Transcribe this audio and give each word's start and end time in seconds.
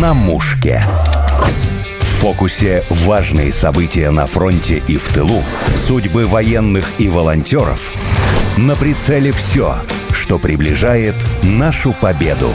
на 0.00 0.12
мушке. 0.12 0.82
В 2.00 2.04
фокусе 2.20 2.82
важные 2.90 3.50
события 3.52 4.10
на 4.10 4.26
фронте 4.26 4.82
и 4.86 4.98
в 4.98 5.08
тылу, 5.12 5.42
судьбы 5.74 6.26
военных 6.26 6.86
и 6.98 7.08
волонтеров. 7.08 7.92
На 8.58 8.76
прицеле 8.76 9.32
все, 9.32 9.74
что 10.12 10.38
приближает 10.38 11.14
нашу 11.42 11.94
победу. 11.98 12.50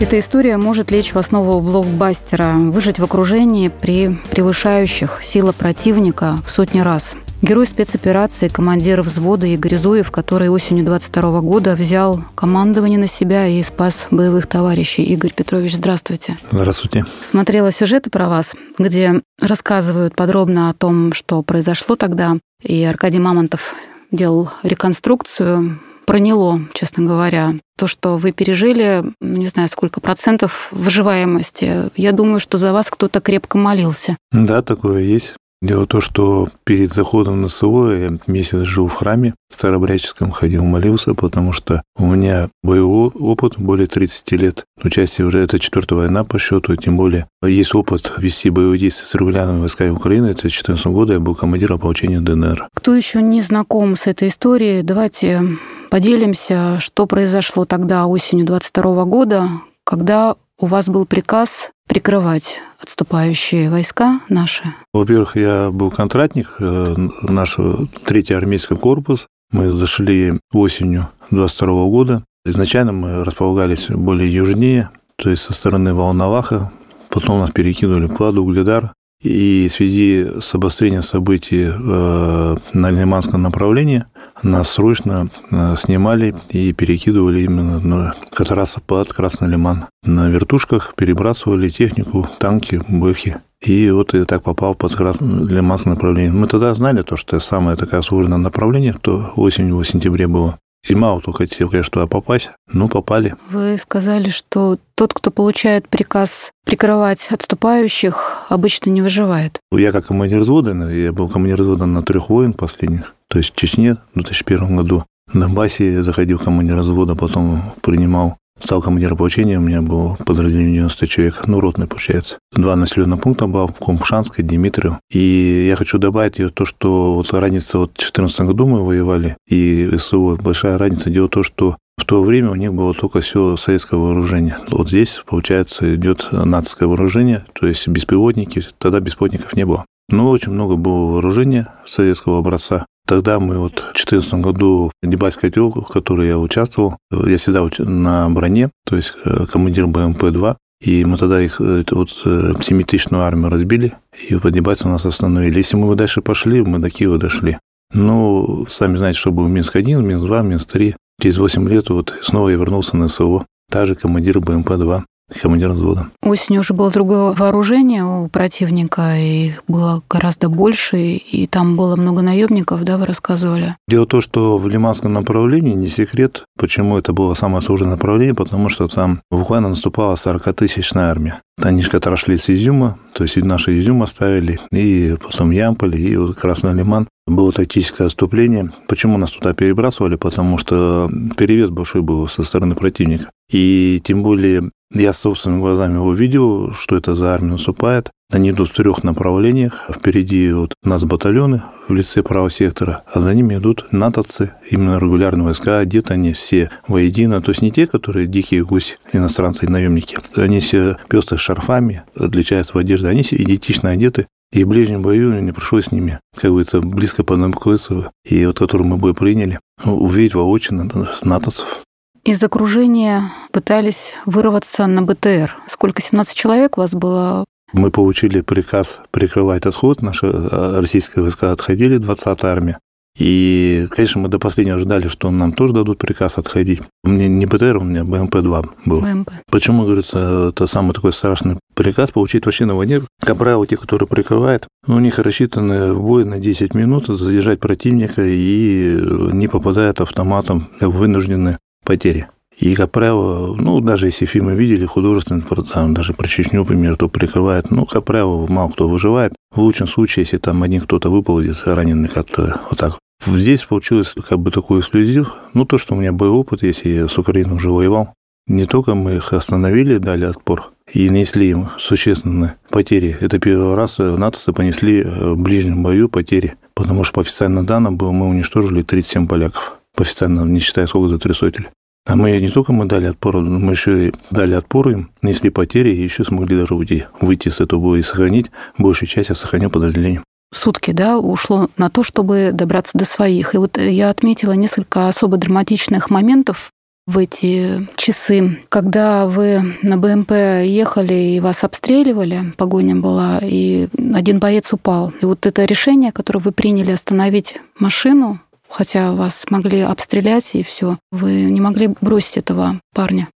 Эта 0.00 0.18
история 0.18 0.56
может 0.56 0.90
лечь 0.90 1.12
в 1.12 1.18
основу 1.18 1.60
блокбастера, 1.60 2.54
выжить 2.54 2.98
в 2.98 3.04
окружении 3.04 3.68
при 3.68 4.18
превышающих 4.30 5.20
сила 5.22 5.52
противника 5.52 6.38
в 6.44 6.50
сотни 6.50 6.80
раз. 6.80 7.14
Герой 7.42 7.66
спецоперации, 7.66 8.48
командир 8.48 9.00
взвода 9.00 9.46
Игорь 9.46 9.76
Зуев, 9.76 10.10
который 10.10 10.50
осенью 10.50 10.84
22 10.84 11.40
года 11.40 11.74
взял 11.74 12.22
командование 12.34 12.98
на 12.98 13.06
себя 13.06 13.46
и 13.46 13.62
спас 13.62 14.08
боевых 14.10 14.46
товарищей. 14.46 15.02
Игорь 15.04 15.32
Петрович, 15.32 15.74
здравствуйте. 15.74 16.36
Здравствуйте. 16.50 17.06
Смотрела 17.24 17.72
сюжеты 17.72 18.10
про 18.10 18.28
вас, 18.28 18.52
где 18.78 19.22
рассказывают 19.40 20.14
подробно 20.14 20.68
о 20.68 20.74
том, 20.74 21.14
что 21.14 21.42
произошло 21.42 21.96
тогда. 21.96 22.36
И 22.62 22.84
Аркадий 22.84 23.20
Мамонтов 23.20 23.74
делал 24.12 24.50
реконструкцию 24.62 25.80
проняло, 26.10 26.60
честно 26.74 27.06
говоря. 27.06 27.54
То, 27.78 27.86
что 27.86 28.18
вы 28.18 28.32
пережили, 28.32 29.04
ну, 29.20 29.36
не 29.36 29.46
знаю, 29.46 29.68
сколько 29.68 30.00
процентов 30.00 30.66
выживаемости. 30.72 31.88
Я 31.94 32.10
думаю, 32.10 32.40
что 32.40 32.58
за 32.58 32.72
вас 32.72 32.90
кто-то 32.90 33.20
крепко 33.20 33.56
молился. 33.56 34.16
Да, 34.32 34.60
такое 34.60 35.02
есть. 35.02 35.36
Дело 35.62 35.84
в 35.84 35.88
том, 35.88 36.00
что 36.00 36.48
перед 36.64 36.90
заходом 36.90 37.42
на 37.42 37.48
СВО 37.48 37.92
я 37.92 38.18
месяц 38.26 38.60
жил 38.60 38.88
в 38.88 38.94
храме 38.94 39.34
Старобряческом, 39.50 40.30
ходил, 40.30 40.64
молился, 40.64 41.14
потому 41.14 41.52
что 41.52 41.82
у 41.96 42.06
меня 42.06 42.48
боевой 42.62 43.08
опыт 43.08 43.58
более 43.58 43.86
30 43.86 44.32
лет. 44.32 44.64
Участие 44.82 45.26
уже 45.26 45.40
это 45.40 45.58
четвертая 45.58 45.98
война 45.98 46.24
по 46.24 46.38
счету, 46.38 46.76
тем 46.76 46.96
более 46.96 47.26
есть 47.44 47.74
опыт 47.74 48.14
вести 48.16 48.48
боевые 48.48 48.78
действия 48.78 49.06
с 49.06 49.14
регулярными 49.14 49.60
войсками 49.60 49.90
Украины. 49.90 50.26
Это 50.26 50.42
2014 50.42 50.86
года 50.86 51.12
я 51.14 51.20
был 51.20 51.34
командиром 51.34 51.76
ополчения 51.76 52.20
ДНР. 52.20 52.68
Кто 52.74 52.94
еще 52.94 53.20
не 53.20 53.42
знаком 53.42 53.96
с 53.96 54.06
этой 54.06 54.28
историей, 54.28 54.82
давайте 54.82 55.42
поделимся, 55.90 56.80
что 56.80 57.06
произошло 57.06 57.66
тогда 57.66 58.06
осенью 58.06 58.46
22 58.46 59.04
года, 59.04 59.48
когда 59.84 60.36
у 60.60 60.66
вас 60.66 60.88
был 60.88 61.06
приказ 61.06 61.70
прикрывать 61.88 62.58
отступающие 62.80 63.70
войска 63.70 64.20
наши? 64.28 64.62
Во-первых, 64.92 65.36
я 65.36 65.70
был 65.70 65.90
контрактник, 65.90 66.56
э, 66.60 66.94
наш 67.22 67.56
третий 68.04 68.34
армейский 68.34 68.76
корпус. 68.76 69.26
Мы 69.50 69.70
зашли 69.70 70.34
осенью 70.52 71.08
22 71.30 71.88
года. 71.88 72.24
Изначально 72.44 72.92
мы 72.92 73.24
располагались 73.24 73.88
более 73.88 74.32
южнее, 74.32 74.90
то 75.16 75.30
есть 75.30 75.42
со 75.42 75.52
стороны 75.52 75.94
Волноваха. 75.94 76.70
Потом 77.10 77.40
нас 77.40 77.50
перекинули 77.50 78.06
в 78.06 78.14
Пладу, 78.14 78.42
Угледар. 78.42 78.92
И 79.22 79.68
в 79.68 79.72
связи 79.72 80.26
с 80.40 80.54
обострением 80.54 81.02
событий 81.02 81.68
э, 81.70 82.56
на 82.72 82.90
Лиманском 82.90 83.42
направлении 83.42 84.04
нас 84.42 84.70
срочно 84.70 85.28
э, 85.50 85.74
снимали 85.76 86.34
и 86.50 86.72
перекидывали 86.72 87.42
именно 87.42 87.80
на 87.80 88.14
Катараса 88.32 88.80
под 88.80 89.12
Красный 89.12 89.48
Лиман. 89.48 89.86
На 90.02 90.28
вертушках 90.28 90.94
перебрасывали 90.96 91.68
технику, 91.68 92.28
танки, 92.38 92.80
бэхи. 92.88 93.38
И 93.60 93.90
вот 93.90 94.14
я 94.14 94.24
так 94.24 94.42
попал 94.42 94.74
под 94.74 94.98
Лиманское 94.98 95.94
направление. 95.94 96.32
Мы 96.32 96.46
тогда 96.46 96.72
знали 96.72 97.02
то, 97.02 97.16
что 97.16 97.38
самое 97.40 97.76
такое 97.76 98.00
сложное 98.00 98.38
направление, 98.38 98.94
то 98.94 99.32
осенью, 99.36 99.84
сентябре 99.84 100.26
было. 100.26 100.58
И 100.88 100.94
мало 100.94 101.20
кто 101.20 101.32
хотел, 101.32 101.68
конечно, 101.68 101.92
туда 101.92 102.06
попасть, 102.06 102.50
но 102.72 102.88
попали. 102.88 103.34
Вы 103.50 103.76
сказали, 103.78 104.30
что 104.30 104.78
тот, 104.94 105.12
кто 105.12 105.30
получает 105.30 105.88
приказ 105.88 106.50
прикрывать 106.64 107.28
отступающих, 107.30 108.46
обычно 108.48 108.90
не 108.90 109.02
выживает. 109.02 109.60
Я 109.72 109.92
как 109.92 110.06
командир 110.06 110.40
взвода, 110.40 110.72
я 110.90 111.12
был 111.12 111.28
командир 111.28 111.60
взвода 111.60 111.86
на 111.86 112.02
трех 112.02 112.30
войн 112.30 112.54
последних, 112.54 113.14
то 113.28 113.38
есть 113.38 113.52
в 113.52 113.56
Чечне 113.56 113.96
в 114.14 114.22
2001 114.22 114.76
году. 114.76 115.04
На 115.32 115.42
Донбассе 115.42 116.02
заходил 116.02 116.38
командир 116.38 116.78
взвода, 116.78 117.14
потом 117.14 117.74
принимал 117.82 118.36
Стал 118.60 118.82
командиром 118.82 119.14
ополчения, 119.14 119.58
у 119.58 119.62
меня 119.62 119.82
было 119.82 120.16
подразделение 120.24 120.74
90 120.74 121.06
человек, 121.06 121.42
ну, 121.46 121.60
ротный, 121.60 121.86
получается. 121.86 122.38
Два 122.52 122.76
населенных 122.76 123.20
пункта 123.20 123.46
был, 123.46 123.68
Компшанская, 123.68 124.44
Дмитриев. 124.44 124.94
И 125.10 125.66
я 125.68 125.76
хочу 125.76 125.98
добавить 125.98 126.54
то, 126.54 126.64
что 126.64 127.14
вот 127.14 127.32
разница, 127.32 127.78
вот 127.78 127.92
в 127.92 127.96
2014 127.96 128.40
году 128.42 128.66
мы 128.66 128.84
воевали, 128.84 129.36
и 129.48 129.90
СВО, 129.96 130.36
большая 130.36 130.78
разница. 130.78 131.10
Дело 131.10 131.26
в 131.26 131.30
том, 131.30 131.42
что 131.42 131.76
в 131.96 132.04
то 132.04 132.22
время 132.22 132.50
у 132.50 132.54
них 132.54 132.72
было 132.72 132.94
только 132.94 133.20
все 133.20 133.56
советское 133.56 133.96
вооружение. 133.96 134.58
Вот 134.70 134.88
здесь, 134.88 135.22
получается, 135.26 135.94
идет 135.94 136.28
нацистское 136.32 136.88
вооружение, 136.88 137.44
то 137.52 137.66
есть 137.66 137.86
беспилотники. 137.88 138.62
Тогда 138.78 139.00
беспилотников 139.00 139.54
не 139.54 139.64
было. 139.66 139.84
Но 140.10 140.30
очень 140.30 140.52
много 140.52 140.76
было 140.76 141.12
вооружения 141.12 141.68
советского 141.84 142.38
образца. 142.38 142.86
Тогда 143.06 143.40
мы 143.40 143.58
вот 143.58 143.80
в 143.80 143.94
2014 143.94 144.34
году 144.34 144.92
Дебальский 145.02 145.48
котел, 145.48 145.70
в 145.70 145.88
которой 145.88 146.28
я 146.28 146.38
участвовал, 146.38 146.96
я 147.10 147.36
всегда 147.36 147.68
на 147.78 148.28
броне, 148.30 148.70
то 148.86 148.96
есть 148.96 149.14
э, 149.24 149.46
командир 149.50 149.86
БМП-2, 149.86 150.56
и 150.82 151.04
мы 151.04 151.16
тогда 151.16 151.40
их, 151.40 151.60
э, 151.60 151.84
вот, 151.90 152.22
э, 152.24 152.52
семитысячную 152.60 153.24
армию 153.24 153.50
разбили, 153.50 153.94
и 154.28 154.36
под 154.36 154.52
Дебальцем 154.52 154.90
нас 154.90 155.06
остановили. 155.06 155.58
Если 155.58 155.76
мы 155.76 155.88
бы 155.88 155.96
дальше 155.96 156.22
пошли, 156.22 156.62
мы 156.62 156.78
до 156.78 156.90
Киева 156.90 157.18
дошли. 157.18 157.58
Ну, 157.92 158.66
сами 158.68 158.96
знаете, 158.96 159.18
что 159.18 159.32
был 159.32 159.48
Минск-1, 159.48 160.02
Минск-2, 160.02 160.46
Минск-3. 160.46 160.94
Через 161.20 161.38
8 161.38 161.68
лет 161.68 161.90
вот 161.90 162.14
снова 162.22 162.48
я 162.50 162.56
вернулся 162.56 162.96
на 162.96 163.08
СВО. 163.08 163.44
Также 163.70 163.94
командир 163.94 164.38
БМП-2 164.38 165.02
командир 165.38 165.70
взвода. 165.70 166.08
Осенью 166.22 166.60
уже 166.60 166.74
было 166.74 166.90
другое 166.90 167.32
вооружение 167.32 168.04
у 168.04 168.28
противника, 168.28 169.16
их 169.16 169.62
было 169.68 170.02
гораздо 170.08 170.48
больше, 170.48 170.98
и 170.98 171.46
там 171.46 171.76
было 171.76 171.96
много 171.96 172.22
наемников, 172.22 172.82
да, 172.84 172.98
вы 172.98 173.06
рассказывали? 173.06 173.76
Дело 173.88 174.04
в 174.04 174.08
том, 174.08 174.20
что 174.20 174.56
в 174.56 174.68
Лиманском 174.68 175.12
направлении 175.12 175.74
не 175.74 175.88
секрет, 175.88 176.44
почему 176.58 176.98
это 176.98 177.12
было 177.12 177.34
самое 177.34 177.62
сложное 177.62 177.90
направление, 177.90 178.34
потому 178.34 178.68
что 178.68 178.88
там 178.88 179.22
буквально 179.30 179.70
наступала 179.70 180.14
40-тысячная 180.14 181.10
армия. 181.10 181.40
Они 181.62 181.82
же 181.82 181.90
с 181.90 182.50
Изюма, 182.50 182.98
то 183.12 183.24
есть 183.24 183.36
наши 183.36 183.78
Изюм 183.78 184.02
оставили, 184.02 184.58
и 184.72 185.16
потом 185.20 185.50
Ямполь, 185.50 185.96
и 185.96 186.16
вот 186.16 186.36
Красный 186.36 186.74
Лиман. 186.74 187.06
Было 187.26 187.52
тактическое 187.52 188.06
отступление. 188.06 188.72
Почему 188.88 189.18
нас 189.18 189.32
туда 189.32 189.52
перебрасывали? 189.52 190.16
Потому 190.16 190.58
что 190.58 191.10
перевес 191.36 191.70
большой 191.70 192.02
был 192.02 192.26
со 192.28 192.42
стороны 192.42 192.74
противника. 192.74 193.30
И 193.50 194.00
тем 194.02 194.22
более 194.22 194.70
я 194.92 195.12
собственными 195.12 195.60
глазами 195.60 195.98
увидел, 195.98 196.72
что 196.72 196.96
это 196.96 197.14
за 197.14 197.34
армия 197.34 197.52
наступает. 197.52 198.10
Они 198.30 198.50
идут 198.50 198.70
в 198.70 198.74
трех 198.74 199.02
направлениях. 199.02 199.90
Впереди 199.90 200.52
вот 200.52 200.74
нас 200.82 201.04
батальоны 201.04 201.62
в 201.88 201.94
лице 201.94 202.22
правого 202.22 202.48
сектора, 202.48 203.02
а 203.12 203.20
за 203.20 203.34
ними 203.34 203.56
идут 203.56 203.86
натовцы, 203.90 204.52
именно 204.70 204.98
регулярные 204.98 205.46
войска, 205.46 205.78
одеты 205.78 206.14
они 206.14 206.32
все 206.32 206.70
воедино. 206.86 207.42
То 207.42 207.50
есть 207.50 207.62
не 207.62 207.72
те, 207.72 207.86
которые 207.88 208.28
дикие 208.28 208.64
гуси, 208.64 208.98
иностранцы 209.12 209.66
и 209.66 209.68
наемники. 209.68 210.18
Они 210.36 210.60
все 210.60 210.96
пестрые 211.08 211.38
шарфами, 211.38 212.04
отличаются 212.14 212.74
в 212.74 212.78
одежде. 212.78 213.08
Они 213.08 213.22
все 213.22 213.36
идентично 213.36 213.90
одеты. 213.90 214.26
И 214.52 214.64
в 214.64 214.68
ближнем 214.68 215.02
бою 215.02 215.40
не 215.40 215.52
пришлось 215.52 215.86
с 215.86 215.92
ними, 215.92 216.18
как 216.34 216.50
говорится, 216.50 216.80
близко 216.80 217.22
познакомиться. 217.22 218.10
И 218.24 218.46
вот 218.46 218.58
который 218.58 218.84
мы 218.84 218.96
бой 218.96 219.14
приняли, 219.14 219.60
увидеть 219.84 220.34
воочию 220.34 220.90
натовцев. 221.22 221.82
Из 222.24 222.42
окружения 222.42 223.30
пытались 223.50 224.12
вырваться 224.26 224.86
на 224.86 225.02
БТР. 225.02 225.56
Сколько, 225.66 226.02
17 226.02 226.36
человек 226.36 226.76
у 226.76 226.82
вас 226.82 226.94
было? 226.94 227.44
Мы 227.72 227.90
получили 227.90 228.40
приказ 228.40 229.00
прикрывать 229.10 229.66
отход. 229.66 230.02
Наши 230.02 230.26
э, 230.26 230.80
российские 230.80 231.22
войска 231.22 231.52
отходили, 231.52 231.98
20-я 231.98 232.48
армия. 232.50 232.78
И, 233.18 233.86
конечно, 233.90 234.20
мы 234.20 234.28
до 234.28 234.38
последнего 234.38 234.78
ждали, 234.78 235.08
что 235.08 235.30
нам 235.30 235.52
тоже 235.52 235.74
дадут 235.74 235.98
приказ 235.98 236.38
отходить. 236.38 236.80
У 237.04 237.10
меня 237.10 237.28
не 237.28 237.44
БТР, 237.44 237.76
у 237.76 237.84
меня 237.84 238.02
БМП-2 238.02 238.70
был. 238.86 239.00
БМП. 239.00 239.30
Почему, 239.50 239.84
говорится, 239.84 240.50
это 240.50 240.66
самый 240.66 240.94
такой 240.94 241.12
страшный 241.12 241.58
приказ 241.74 242.12
получить 242.12 242.46
вообще 242.46 242.64
на 242.64 242.76
войне? 242.76 243.02
Как 243.20 243.36
правило, 243.36 243.66
те, 243.66 243.76
которые 243.76 244.08
прикрывают, 244.08 244.66
у 244.86 244.98
них 244.98 245.18
рассчитаны 245.18 245.92
в 245.92 246.00
бой 246.00 246.24
на 246.24 246.38
10 246.38 246.74
минут 246.74 247.06
задержать 247.06 247.60
противника 247.60 248.22
и 248.24 248.96
не 249.32 249.48
попадают 249.48 250.00
автоматом 250.00 250.68
вынуждены 250.80 251.58
потери. 251.84 252.28
И, 252.60 252.74
как 252.74 252.90
правило, 252.90 253.56
ну, 253.56 253.80
даже 253.80 254.06
если 254.06 254.26
фильмы 254.26 254.54
видели 254.54 254.84
художественные, 254.84 255.44
там, 255.72 255.94
даже 255.94 256.12
про 256.12 256.28
Чечню, 256.28 256.60
например, 256.60 256.96
то 256.96 257.08
прикрывает, 257.08 257.70
ну, 257.70 257.86
как 257.86 258.04
правило, 258.04 258.46
мало 258.46 258.70
кто 258.70 258.88
выживает. 258.88 259.32
В 259.54 259.60
лучшем 259.60 259.86
случае, 259.86 260.24
если 260.24 260.36
там 260.36 260.62
один 260.62 260.82
кто-то 260.82 261.10
выползет 261.10 261.62
раненый 261.64 262.08
как-то 262.08 262.60
вот 262.68 262.78
так. 262.78 262.98
Здесь 263.26 263.64
получилось 263.64 264.14
как 264.28 264.38
бы 264.38 264.50
такой 264.50 264.80
эксклюзив. 264.80 265.34
Ну, 265.54 265.64
то, 265.64 265.78
что 265.78 265.94
у 265.94 265.98
меня 265.98 266.12
был 266.12 266.36
опыт, 266.36 266.62
если 266.62 266.90
я 266.90 267.08
с 267.08 267.18
Украиной 267.18 267.56
уже 267.56 267.70
воевал, 267.70 268.14
не 268.46 268.66
только 268.66 268.94
мы 268.94 269.16
их 269.16 269.32
остановили, 269.32 269.98
дали 269.98 270.24
отпор 270.24 270.72
и 270.92 271.08
нанесли 271.08 271.50
им 271.50 271.68
существенные 271.78 272.56
потери. 272.68 273.16
Это 273.20 273.38
первый 273.38 273.74
раз 273.74 273.98
натовцы 273.98 274.52
понесли 274.52 275.02
в 275.02 275.36
ближнем 275.36 275.82
бою 275.82 276.08
потери, 276.08 276.54
потому 276.74 277.04
что 277.04 277.14
по 277.14 277.20
официальным 277.20 277.64
данным 277.64 277.96
было, 277.96 278.10
мы 278.10 278.28
уничтожили 278.28 278.82
37 278.82 279.28
поляков. 279.28 279.76
По 279.94 280.02
официальным, 280.02 280.52
не 280.52 280.60
считая 280.60 280.86
сколько 280.86 281.08
за 281.08 281.18
три 281.18 281.32
сотели. 281.34 281.68
А 282.06 282.16
мы 282.16 282.40
не 282.40 282.48
только 282.48 282.72
мы 282.72 282.86
дали 282.86 283.06
отпор, 283.06 283.36
мы 283.36 283.72
еще 283.72 284.08
и 284.08 284.12
дали 284.30 284.54
отпор 284.54 284.88
им, 284.88 285.10
несли 285.22 285.50
потери 285.50 285.90
и 285.90 286.02
еще 286.02 286.24
смогли 286.24 286.56
даже 286.56 286.74
уйти, 286.74 287.04
выйти 287.20 287.50
с 287.50 287.60
этого 287.60 287.80
боя 287.80 288.00
и 288.00 288.02
сохранить 288.02 288.50
большую 288.78 289.08
часть, 289.08 289.28
я 289.28 289.34
сохранил 289.34 289.70
подразделение 289.70 290.22
сутки, 290.52 290.90
да, 290.90 291.18
ушло 291.18 291.68
на 291.76 291.90
то, 291.90 292.02
чтобы 292.02 292.50
добраться 292.52 292.98
до 292.98 293.04
своих. 293.04 293.54
И 293.54 293.58
вот 293.58 293.78
я 293.78 294.10
отметила 294.10 294.52
несколько 294.52 295.08
особо 295.08 295.36
драматичных 295.36 296.10
моментов 296.10 296.70
в 297.06 297.18
эти 297.18 297.88
часы, 297.96 298.58
когда 298.68 299.26
вы 299.26 299.62
на 299.82 299.96
БМП 299.96 300.32
ехали 300.64 301.14
и 301.14 301.40
вас 301.40 301.64
обстреливали, 301.64 302.52
погоня 302.56 302.96
была, 302.96 303.40
и 303.42 303.88
один 304.14 304.38
боец 304.38 304.72
упал. 304.72 305.12
И 305.20 305.24
вот 305.24 305.46
это 305.46 305.64
решение, 305.64 306.12
которое 306.12 306.40
вы 306.40 306.52
приняли 306.52 306.92
остановить 306.92 307.56
машину, 307.78 308.40
хотя 308.70 309.12
вас 309.12 309.44
могли 309.50 309.80
обстрелять 309.80 310.54
и 310.54 310.62
все, 310.62 310.98
вы 311.10 311.42
не 311.42 311.60
могли 311.60 311.88
бросить 312.00 312.36
этого 312.36 312.80
парня. 312.94 313.28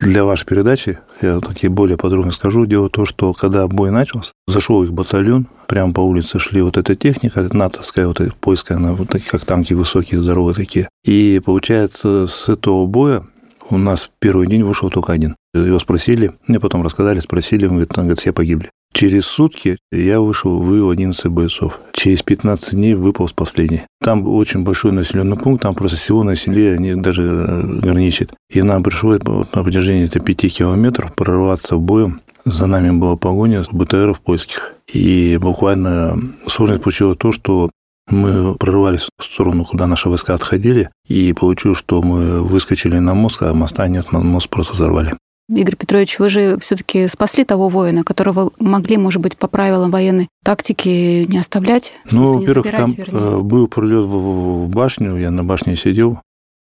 Для 0.00 0.24
вашей 0.24 0.46
передачи 0.46 0.98
я 1.20 1.38
такие 1.38 1.70
более 1.70 1.96
подробно 1.96 2.32
скажу. 2.32 2.66
Дело 2.66 2.86
в 2.86 2.90
том, 2.90 3.06
что 3.06 3.32
когда 3.32 3.68
бой 3.68 3.92
начался, 3.92 4.32
зашел 4.48 4.82
их 4.82 4.92
батальон, 4.92 5.46
прямо 5.68 5.92
по 5.92 6.00
улице 6.00 6.40
шли 6.40 6.60
вот 6.60 6.76
эта 6.76 6.96
техника, 6.96 7.48
натовская, 7.52 8.08
вот 8.08 8.20
эта 8.20 8.34
поиска, 8.34 8.74
она 8.74 8.94
вот 8.94 9.10
такие, 9.10 9.30
как 9.30 9.44
танки 9.44 9.74
высокие, 9.74 10.20
здоровые 10.20 10.56
такие. 10.56 10.88
И 11.04 11.40
получается, 11.44 12.26
с 12.26 12.48
этого 12.48 12.86
боя 12.86 13.24
у 13.70 13.78
нас 13.78 14.10
первый 14.18 14.48
день 14.48 14.64
вышел 14.64 14.90
только 14.90 15.12
один. 15.12 15.36
Его 15.54 15.78
спросили, 15.78 16.32
мне 16.48 16.58
потом 16.58 16.82
рассказали, 16.82 17.20
спросили, 17.20 17.66
он 17.66 17.74
говорит, 17.74 17.96
он 17.96 18.04
говорит, 18.04 18.20
все 18.20 18.32
погибли. 18.32 18.70
Через 18.92 19.26
сутки 19.26 19.78
я 19.90 20.20
вышел, 20.20 20.58
вывел 20.58 20.90
11 20.90 21.26
бойцов. 21.26 21.80
Через 21.92 22.22
15 22.22 22.74
дней 22.74 22.94
выполз 22.94 23.32
последний. 23.32 23.82
Там 24.02 24.26
очень 24.28 24.64
большой 24.64 24.92
населенный 24.92 25.36
пункт, 25.36 25.62
там 25.62 25.74
просто 25.74 25.96
всего 25.96 26.22
населения 26.22 26.76
не 26.78 26.96
даже 27.00 27.22
э, 27.22 27.62
граничит. 27.80 28.32
И 28.50 28.62
нам 28.62 28.82
пришлось 28.82 29.22
на 29.22 29.44
протяжении 29.44 30.06
5 30.06 30.54
километров 30.54 31.14
прорваться 31.14 31.76
в 31.76 31.80
боем. 31.80 32.20
За 32.44 32.66
нами 32.66 32.90
была 32.90 33.16
погоня 33.16 33.62
с 33.62 33.68
БТРов 33.68 34.20
польских. 34.20 34.74
И 34.92 35.38
буквально 35.40 36.18
сложность 36.46 36.82
получилась 36.82 37.16
то, 37.16 37.32
что 37.32 37.70
мы 38.08 38.54
прорывались 38.56 39.08
в 39.18 39.24
сторону, 39.24 39.64
куда 39.64 39.86
наши 39.86 40.08
войска 40.08 40.34
отходили, 40.34 40.90
и 41.06 41.32
получилось, 41.32 41.78
что 41.78 42.02
мы 42.02 42.42
выскочили 42.42 42.98
на 42.98 43.14
мост, 43.14 43.40
а 43.42 43.54
моста 43.54 43.86
нет, 43.88 44.12
мост 44.12 44.48
просто 44.48 44.74
взорвали. 44.74 45.14
Игорь 45.54 45.76
Петрович, 45.76 46.18
вы 46.18 46.28
же 46.28 46.58
все-таки 46.60 47.06
спасли 47.08 47.44
того 47.44 47.68
воина, 47.68 48.04
которого 48.04 48.52
могли, 48.58 48.96
может 48.96 49.20
быть, 49.20 49.36
по 49.36 49.48
правилам 49.48 49.90
военной 49.90 50.28
тактики 50.44 51.26
не 51.28 51.38
оставлять? 51.38 51.92
Ну, 52.10 52.38
во-первых, 52.38 52.70
там 52.70 52.92
вернее. 52.92 53.18
Э, 53.20 53.38
был 53.40 53.68
прилет 53.68 54.04
в, 54.06 54.68
башню, 54.68 55.16
я 55.16 55.30
на 55.30 55.44
башне 55.44 55.76
сидел, 55.76 56.20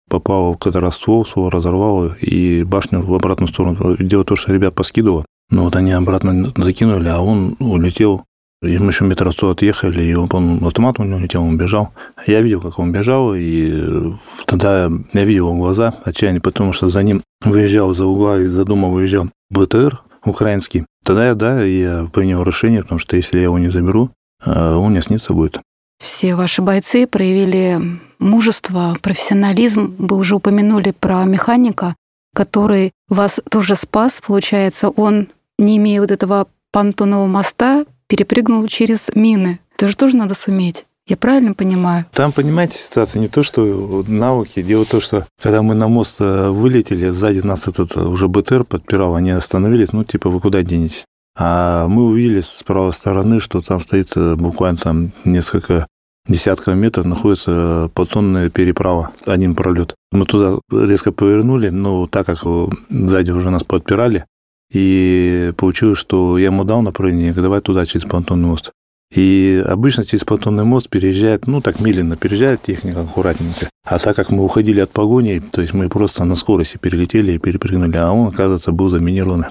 попал 0.10 0.58
в 0.60 0.92
ствол, 0.92 1.26
ствол 1.26 1.50
разорвал, 1.50 2.14
и 2.20 2.64
башню 2.64 3.02
в 3.02 3.14
обратную 3.14 3.48
сторону. 3.48 3.96
Дело 4.00 4.24
то, 4.26 4.36
что 4.36 4.54
ребят 4.54 4.76
поскидывало, 4.76 5.26
но 5.50 5.66
вот 5.66 5.76
они 5.76 5.92
обратно 5.92 6.52
закинули, 6.56 7.10
а 7.10 7.20
он 7.20 7.56
улетел 7.60 8.24
и 8.62 8.78
мы 8.78 8.88
еще 8.88 9.06
метров 9.06 9.34
сто 9.34 9.50
отъехали, 9.50 10.04
и 10.04 10.14
он, 10.14 10.64
автомат 10.66 11.00
у 11.00 11.04
него 11.04 11.20
летел, 11.20 11.44
он 11.44 11.58
бежал. 11.58 11.94
Я 12.28 12.42
видел, 12.42 12.62
как 12.62 12.78
он 12.80 12.92
бежал, 12.92 13.34
и 13.36 14.14
тогда 14.46 14.90
я 15.14 15.24
видел 15.24 15.48
его 15.48 15.58
глаза 15.58 15.96
отчаяние, 16.04 16.42
потому 16.42 16.74
что 16.74 16.90
за 16.90 17.02
ним 17.04 17.22
выезжал 17.44 17.94
за 17.94 18.06
угла, 18.06 18.40
из-за 18.40 18.66
дома 18.66 18.90
выезжал 18.90 19.30
БТР 19.50 20.02
украинский. 20.26 20.86
Тогда 21.06 21.28
я, 21.28 21.36
да, 21.36 21.64
я 21.64 22.10
принял 22.12 22.44
решение, 22.44 22.82
потому 22.82 23.00
что 23.00 23.16
если 23.16 23.38
я 23.38 23.44
его 23.44 23.58
не 23.58 23.70
заберу, 23.70 24.12
он 24.46 24.92
мне 24.92 25.02
снится 25.02 25.34
будет. 25.34 25.62
Все 25.98 26.36
ваши 26.36 26.62
бойцы 26.62 27.08
проявили 27.08 27.80
мужество, 28.20 28.98
профессионализм. 29.02 29.96
Вы 29.98 30.18
уже 30.18 30.36
упомянули 30.36 30.94
про 30.98 31.24
механика, 31.24 31.96
который 32.36 32.92
вас 33.08 33.40
тоже 33.50 33.76
спас. 33.76 34.22
Получается, 34.26 34.90
он, 34.90 35.30
не 35.58 35.78
имея 35.78 36.02
вот 36.02 36.12
этого 36.12 36.48
понтонного 36.72 37.26
моста, 37.26 37.86
перепрыгнул 38.10 38.68
через 38.68 39.10
мины. 39.16 39.60
Это 39.78 39.88
же 39.88 39.96
тоже 39.96 40.18
надо 40.18 40.34
суметь. 40.34 40.86
Я 41.08 41.18
правильно 41.18 41.54
понимаю? 41.54 42.06
Там, 42.12 42.32
понимаете, 42.32 42.78
ситуация 42.78 43.20
не 43.20 43.30
то, 43.30 43.42
что 43.42 44.04
навыки. 44.08 44.62
Дело 44.62 44.86
в 44.86 44.90
том, 44.90 45.02
что 45.02 45.26
когда 45.42 45.62
мы 45.62 45.74
на 45.74 45.88
мост 45.88 46.18
э, 46.20 46.50
вылетели, 46.50 47.10
сзади 47.10 47.40
нас 47.40 47.68
этот 47.68 47.96
э, 47.98 48.02
уже 48.02 48.28
БТР 48.28 48.64
подпирал, 48.64 49.16
они 49.16 49.32
остановились, 49.32 49.92
ну, 49.92 50.04
типа, 50.04 50.30
вы 50.30 50.40
куда 50.40 50.62
денетесь? 50.62 51.06
А 51.36 51.88
мы 51.88 52.06
увидели 52.06 52.42
с 52.42 52.62
правой 52.64 52.94
стороны, 52.94 53.40
что 53.40 53.62
там 53.62 53.80
стоит 53.80 54.12
э, 54.18 54.36
буквально 54.36 54.78
там 54.78 55.12
несколько 55.24 55.88
десятков 56.28 56.76
метров 56.76 57.08
находится 57.08 57.90
понтонная 57.96 58.50
переправа, 58.50 59.12
один 59.26 59.56
пролет. 59.56 59.96
Мы 60.12 60.26
туда 60.26 60.60
резко 60.72 61.12
повернули, 61.12 61.70
но 61.70 62.06
так 62.06 62.28
как 62.28 62.44
сзади 62.90 63.32
уже 63.32 63.50
нас 63.50 63.64
подпирали, 63.64 64.26
и 64.72 65.54
получилось, 65.58 66.00
что 66.00 66.38
я 66.38 66.48
ему 66.48 66.64
дал 66.64 66.82
направление, 66.82 67.34
давай 67.34 67.62
туда, 67.62 67.86
через 67.86 68.06
понтонный 68.06 68.48
мост. 68.48 68.72
И 69.14 69.64
обычно 69.66 70.06
через 70.06 70.24
понтонный 70.24 70.66
мост 70.66 70.88
переезжает, 70.88 71.48
ну, 71.48 71.62
так 71.62 71.80
медленно 71.80 72.16
переезжает 72.16 72.62
техника, 72.62 73.02
аккуратненько. 73.02 73.70
А 73.84 73.98
так 73.98 74.16
как 74.16 74.30
мы 74.30 74.44
уходили 74.44 74.82
от 74.82 74.92
погони, 74.92 75.40
то 75.40 75.62
есть 75.62 75.74
мы 75.74 75.90
просто 75.90 76.26
на 76.26 76.36
скорости 76.36 76.78
перелетели 76.78 77.32
и 77.32 77.40
перепрыгнули, 77.40 77.98
а 77.98 78.12
он, 78.12 78.28
оказывается, 78.28 78.72
был 78.72 78.90
заминированный. 78.90 79.48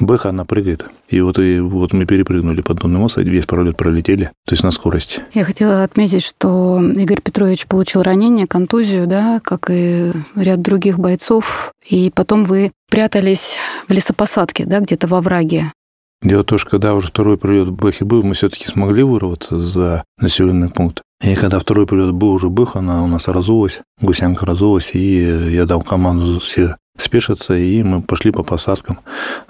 Бэха, 0.00 0.28
она 0.28 0.44
прыгает. 0.44 0.86
И 1.08 1.20
вот, 1.20 1.38
и 1.38 1.58
вот 1.58 1.92
мы 1.92 2.04
перепрыгнули 2.04 2.60
поддонный 2.60 3.00
мост, 3.00 3.16
весь 3.16 3.46
пролет 3.46 3.76
пролетели, 3.76 4.30
то 4.46 4.52
есть 4.52 4.62
на 4.62 4.70
скорости. 4.70 5.22
Я 5.32 5.44
хотела 5.44 5.82
отметить, 5.82 6.22
что 6.22 6.80
Игорь 6.82 7.20
Петрович 7.20 7.66
получил 7.66 8.02
ранение, 8.02 8.46
контузию, 8.46 9.06
да, 9.06 9.40
как 9.42 9.70
и 9.70 10.12
ряд 10.36 10.62
других 10.62 10.98
бойцов. 10.98 11.72
И 11.88 12.12
потом 12.14 12.44
вы 12.44 12.72
прятались 12.90 13.56
в 13.88 13.92
лесопосадке, 13.92 14.64
да, 14.66 14.80
где-то 14.80 15.06
во 15.06 15.20
враге. 15.20 15.72
Дело 16.20 16.42
в 16.42 16.46
том, 16.46 16.58
что 16.58 16.70
когда 16.70 16.94
уже 16.94 17.08
второй 17.08 17.38
прилет 17.38 17.70
Бэхи 17.70 18.02
был, 18.02 18.22
мы 18.24 18.34
все-таки 18.34 18.66
смогли 18.66 19.04
вырваться 19.04 19.58
за 19.58 20.04
населенный 20.18 20.68
пункт. 20.68 21.02
И 21.22 21.34
когда 21.36 21.58
второй 21.58 21.86
прилет 21.86 22.12
был 22.12 22.30
уже 22.30 22.48
Бэх, 22.48 22.76
она 22.76 23.04
у 23.04 23.06
нас 23.06 23.28
разулась, 23.28 23.80
гусянка 24.00 24.44
разулась, 24.46 24.90
и 24.94 25.50
я 25.50 25.64
дал 25.64 25.82
команду 25.82 26.40
все 26.40 26.76
спешатся, 26.98 27.54
и 27.54 27.82
мы 27.82 28.02
пошли 28.02 28.32
по 28.32 28.42
посадкам. 28.42 28.98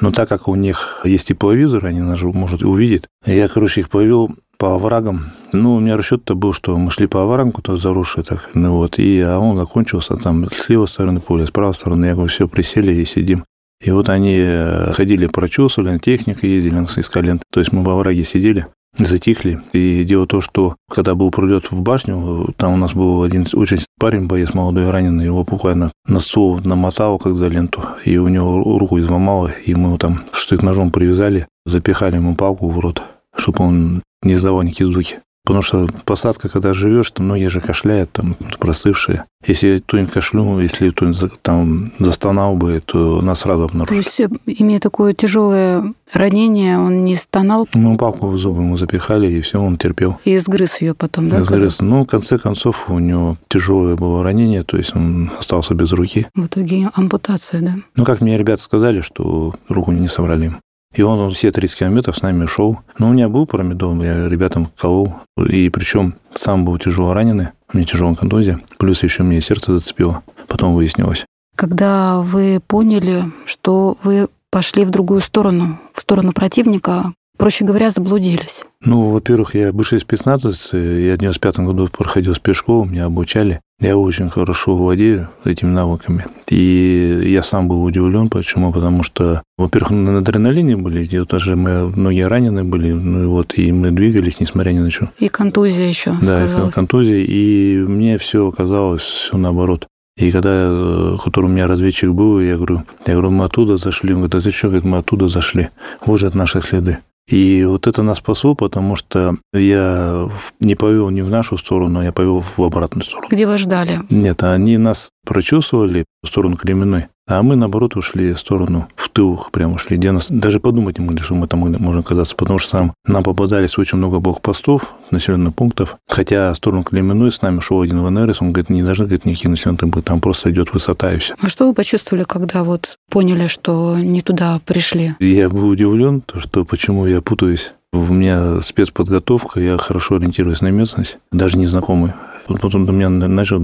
Но 0.00 0.12
так 0.12 0.28
как 0.28 0.48
у 0.48 0.54
них 0.54 1.00
есть 1.04 1.28
тепловизор, 1.28 1.86
они 1.86 2.00
нас 2.00 2.20
могут 2.20 2.62
увидеть, 2.62 3.04
я, 3.24 3.48
короче, 3.48 3.80
их 3.80 3.88
повел 3.88 4.30
по 4.58 4.74
оврагам. 4.74 5.30
Ну, 5.52 5.76
у 5.76 5.80
меня 5.80 5.96
расчет-то 5.96 6.34
был, 6.34 6.52
что 6.52 6.76
мы 6.76 6.90
шли 6.90 7.06
по 7.06 7.22
оврагам, 7.22 7.52
куда 7.52 7.78
заросшие 7.78 8.24
так, 8.24 8.50
ну 8.54 8.76
вот, 8.76 8.98
и 8.98 9.20
а 9.20 9.38
он 9.38 9.56
закончился 9.56 10.16
там 10.16 10.46
с 10.50 10.68
левой 10.68 10.88
стороны 10.88 11.20
поля, 11.20 11.46
с 11.46 11.50
правой 11.50 11.74
стороны. 11.74 12.06
Я 12.06 12.14
говорю, 12.14 12.28
все, 12.28 12.48
присели 12.48 12.92
и 12.92 13.04
сидим. 13.04 13.44
И 13.80 13.90
вот 13.90 14.08
они 14.08 14.36
э, 14.38 14.92
ходили, 14.92 15.26
прочесывали, 15.26 15.98
техника 15.98 16.46
ездили, 16.46 16.84
искали. 16.96 17.40
То 17.50 17.60
есть 17.60 17.72
мы 17.72 17.82
во 17.82 17.96
враге 17.96 18.24
сидели 18.24 18.66
затихли. 18.96 19.60
И 19.72 20.04
дело 20.04 20.24
в 20.24 20.28
том, 20.28 20.40
что 20.40 20.76
когда 20.90 21.14
был 21.14 21.30
прилет 21.30 21.70
в 21.70 21.82
башню, 21.82 22.52
там 22.56 22.74
у 22.74 22.76
нас 22.76 22.92
был 22.92 23.22
один 23.22 23.46
очень 23.52 23.78
парень, 23.98 24.26
боец 24.26 24.54
молодой 24.54 24.90
раненый, 24.90 25.26
его 25.26 25.44
буквально 25.44 25.92
на 26.06 26.18
стол 26.18 26.60
намотал, 26.64 27.18
как 27.18 27.34
за 27.34 27.48
ленту, 27.48 27.82
и 28.04 28.16
у 28.18 28.28
него 28.28 28.62
руку 28.78 28.98
изломало, 28.98 29.52
и 29.64 29.74
мы 29.74 29.88
его 29.88 29.98
там 29.98 30.24
штык-ножом 30.32 30.90
привязали, 30.90 31.46
запихали 31.66 32.16
ему 32.16 32.34
палку 32.34 32.68
в 32.68 32.78
рот, 32.78 33.02
чтобы 33.36 33.64
он 33.64 34.02
не 34.22 34.34
издавал 34.34 34.62
никакие 34.62 34.90
звуки. 34.90 35.20
Потому 35.48 35.62
что 35.62 35.88
посадка, 36.04 36.50
когда 36.50 36.74
живешь, 36.74 37.10
то 37.10 37.22
многие 37.22 37.48
же 37.48 37.62
кашляют, 37.62 38.12
там, 38.12 38.36
простывшие. 38.58 39.24
Если 39.46 39.78
кто-нибудь 39.78 40.12
кашлянул, 40.12 40.60
если 40.60 40.90
кто-нибудь 40.90 41.40
там 41.40 41.90
застонал 41.98 42.54
бы, 42.54 42.82
то 42.84 43.22
нас 43.22 43.40
сразу 43.40 43.62
обнаружат. 43.62 44.04
То 44.04 44.24
есть, 44.24 44.34
имея 44.60 44.78
такое 44.78 45.14
тяжелое 45.14 45.94
ранение, 46.12 46.78
он 46.78 47.06
не 47.06 47.16
стонал? 47.16 47.66
Ну, 47.72 47.96
палку 47.96 48.26
в 48.26 48.36
зубы 48.36 48.60
ему 48.60 48.76
запихали, 48.76 49.26
и 49.26 49.40
все, 49.40 49.58
он 49.58 49.78
терпел. 49.78 50.18
И 50.26 50.36
сгрыз 50.36 50.82
ее 50.82 50.92
потом, 50.92 51.30
да? 51.30 51.42
Сгрыз. 51.42 51.76
Когда? 51.76 51.94
Ну, 51.94 52.04
в 52.04 52.06
конце 52.06 52.38
концов, 52.38 52.90
у 52.90 52.98
него 52.98 53.38
тяжелое 53.48 53.96
было 53.96 54.22
ранение, 54.22 54.64
то 54.64 54.76
есть 54.76 54.94
он 54.94 55.32
остался 55.38 55.72
без 55.72 55.92
руки. 55.92 56.26
В 56.34 56.44
итоге 56.44 56.90
ампутация, 56.92 57.62
да? 57.62 57.74
Ну, 57.96 58.04
как 58.04 58.20
мне 58.20 58.36
ребята 58.36 58.62
сказали, 58.62 59.00
что 59.00 59.54
руку 59.70 59.92
не 59.92 60.08
соврали. 60.08 60.58
И 60.94 61.02
он, 61.02 61.20
он 61.20 61.30
все 61.30 61.52
30 61.52 61.78
километров 61.78 62.16
с 62.16 62.22
нами 62.22 62.46
шел. 62.46 62.78
Но 62.98 63.08
у 63.08 63.12
меня 63.12 63.28
был 63.28 63.46
промедол, 63.46 64.02
я 64.02 64.28
ребятам 64.28 64.70
колол. 64.76 65.14
И 65.48 65.68
причем 65.68 66.14
сам 66.34 66.64
был 66.64 66.78
тяжело 66.78 67.12
раненый, 67.12 67.48
у 67.72 67.76
меня 67.76 67.86
тяжелая 67.86 68.14
контузия. 68.14 68.60
Плюс 68.78 69.02
еще 69.02 69.22
мне 69.22 69.40
сердце 69.40 69.78
зацепило. 69.78 70.22
Потом 70.46 70.74
выяснилось. 70.74 71.24
Когда 71.56 72.20
вы 72.20 72.60
поняли, 72.66 73.24
что 73.44 73.96
вы 74.02 74.28
пошли 74.50 74.84
в 74.84 74.90
другую 74.90 75.20
сторону, 75.20 75.78
в 75.92 76.00
сторону 76.00 76.32
противника, 76.32 77.12
проще 77.36 77.64
говоря, 77.64 77.90
заблудились? 77.90 78.64
Ну, 78.80 79.10
во-первых, 79.10 79.54
я 79.54 79.72
бывший 79.72 80.00
спецназ, 80.00 80.44
я 80.72 81.14
в 81.14 81.18
95 81.18 81.58
году 81.60 81.88
проходил 81.88 82.34
спецшколу, 82.34 82.84
меня 82.84 83.06
обучали. 83.06 83.60
Я 83.80 83.96
очень 83.96 84.28
хорошо 84.28 84.74
владею 84.74 85.28
этими 85.44 85.70
навыками. 85.70 86.26
И 86.48 87.22
я 87.26 87.44
сам 87.44 87.68
был 87.68 87.84
удивлен. 87.84 88.28
Почему? 88.28 88.72
Потому 88.72 89.04
что, 89.04 89.42
во-первых, 89.56 89.90
на 89.92 90.18
адреналине 90.18 90.76
были, 90.76 91.04
и 91.04 91.24
даже 91.24 91.54
мы 91.54 91.88
многие 91.88 92.26
ранены 92.26 92.64
были, 92.64 92.90
ну 92.90 93.22
и 93.22 93.26
вот, 93.26 93.56
и 93.56 93.70
мы 93.70 93.92
двигались, 93.92 94.40
несмотря 94.40 94.72
ни 94.72 94.80
на 94.80 94.90
что. 94.90 95.10
И 95.18 95.28
контузия 95.28 95.86
еще. 95.86 96.10
Да, 96.20 96.40
сказалось. 96.40 96.74
контузия. 96.74 97.24
И 97.24 97.76
мне 97.76 98.18
все 98.18 98.48
оказалось 98.48 99.02
все 99.02 99.36
наоборот. 99.36 99.86
И 100.16 100.32
когда, 100.32 100.50
э, 100.52 101.16
который 101.22 101.46
у 101.46 101.50
меня 101.50 101.68
разведчик 101.68 102.10
был, 102.10 102.40
я 102.40 102.56
говорю, 102.56 102.82
я 103.06 103.12
говорю, 103.12 103.30
мы 103.30 103.44
оттуда 103.44 103.76
зашли. 103.76 104.12
Он 104.12 104.22
говорит, 104.22 104.34
а 104.34 104.40
ты 104.40 104.50
что, 104.50 104.66
говорит, 104.66 104.84
мы 104.84 104.98
оттуда 104.98 105.28
зашли. 105.28 105.68
Вот 106.04 106.18
же 106.18 106.26
от 106.26 106.34
наши 106.34 106.60
следы. 106.60 106.98
И 107.28 107.64
вот 107.64 107.86
это 107.86 108.02
нас 108.02 108.18
спасло, 108.18 108.54
потому 108.54 108.96
что 108.96 109.36
я 109.52 110.30
не 110.60 110.74
повел 110.74 111.10
не 111.10 111.22
в 111.22 111.28
нашу 111.28 111.58
сторону, 111.58 112.00
а 112.00 112.04
я 112.04 112.12
повел 112.12 112.40
в 112.40 112.58
обратную 112.62 113.04
сторону. 113.04 113.28
Где 113.30 113.46
вы 113.46 113.58
ждали? 113.58 114.00
Нет, 114.08 114.42
они 114.42 114.78
нас 114.78 115.10
прочувствовали 115.26 116.06
в 116.22 116.28
сторону 116.28 116.56
Кременной, 116.56 117.08
а 117.28 117.42
мы, 117.42 117.56
наоборот, 117.56 117.94
ушли 117.96 118.32
в 118.32 118.40
сторону, 118.40 118.88
в 118.96 119.08
тыл 119.10 119.46
прямо 119.52 119.74
ушли, 119.74 119.96
где 119.96 120.10
нас 120.10 120.28
даже 120.30 120.60
подумать 120.60 120.98
не 120.98 121.04
могли, 121.04 121.22
что 121.22 121.34
мы 121.34 121.46
там 121.46 121.60
можем 121.60 122.00
оказаться, 122.00 122.34
потому 122.34 122.58
что 122.58 122.72
там 122.72 122.94
нам 123.06 123.22
попадались 123.22 123.76
очень 123.76 123.98
много 123.98 124.18
блокпостов, 124.18 124.94
населенных 125.10 125.54
пунктов, 125.54 125.96
хотя 126.08 126.52
в 126.52 126.56
сторону 126.56 126.84
Кременной 126.84 127.30
с 127.30 127.42
нами 127.42 127.60
шел 127.60 127.82
один 127.82 128.00
ВНРС, 128.00 128.40
он 128.40 128.52
говорит, 128.52 128.70
не 128.70 128.82
должны 128.82 129.04
говорит, 129.04 129.26
никаких 129.26 129.50
населенных 129.50 129.80
пунктов, 129.80 130.04
там 130.04 130.20
просто 130.20 130.50
идет 130.50 130.72
высота 130.72 131.12
и 131.12 131.18
все. 131.18 131.34
А 131.40 131.48
что 131.50 131.66
вы 131.66 131.74
почувствовали, 131.74 132.24
когда 132.24 132.64
вот 132.64 132.96
поняли, 133.10 133.46
что 133.46 133.98
не 133.98 134.22
туда 134.22 134.60
пришли? 134.64 135.14
Я 135.20 135.50
был 135.50 135.68
удивлен, 135.68 136.22
то, 136.22 136.40
что 136.40 136.64
почему 136.64 137.06
я 137.06 137.20
путаюсь. 137.20 137.72
У 137.92 137.98
меня 137.98 138.60
спецподготовка, 138.60 139.60
я 139.60 139.78
хорошо 139.78 140.16
ориентируюсь 140.16 140.60
на 140.60 140.68
местность, 140.70 141.18
даже 141.32 141.58
незнакомый. 141.58 142.12
Потом 142.48 142.86
до 142.86 142.92
меня 142.92 143.08
начал 143.08 143.62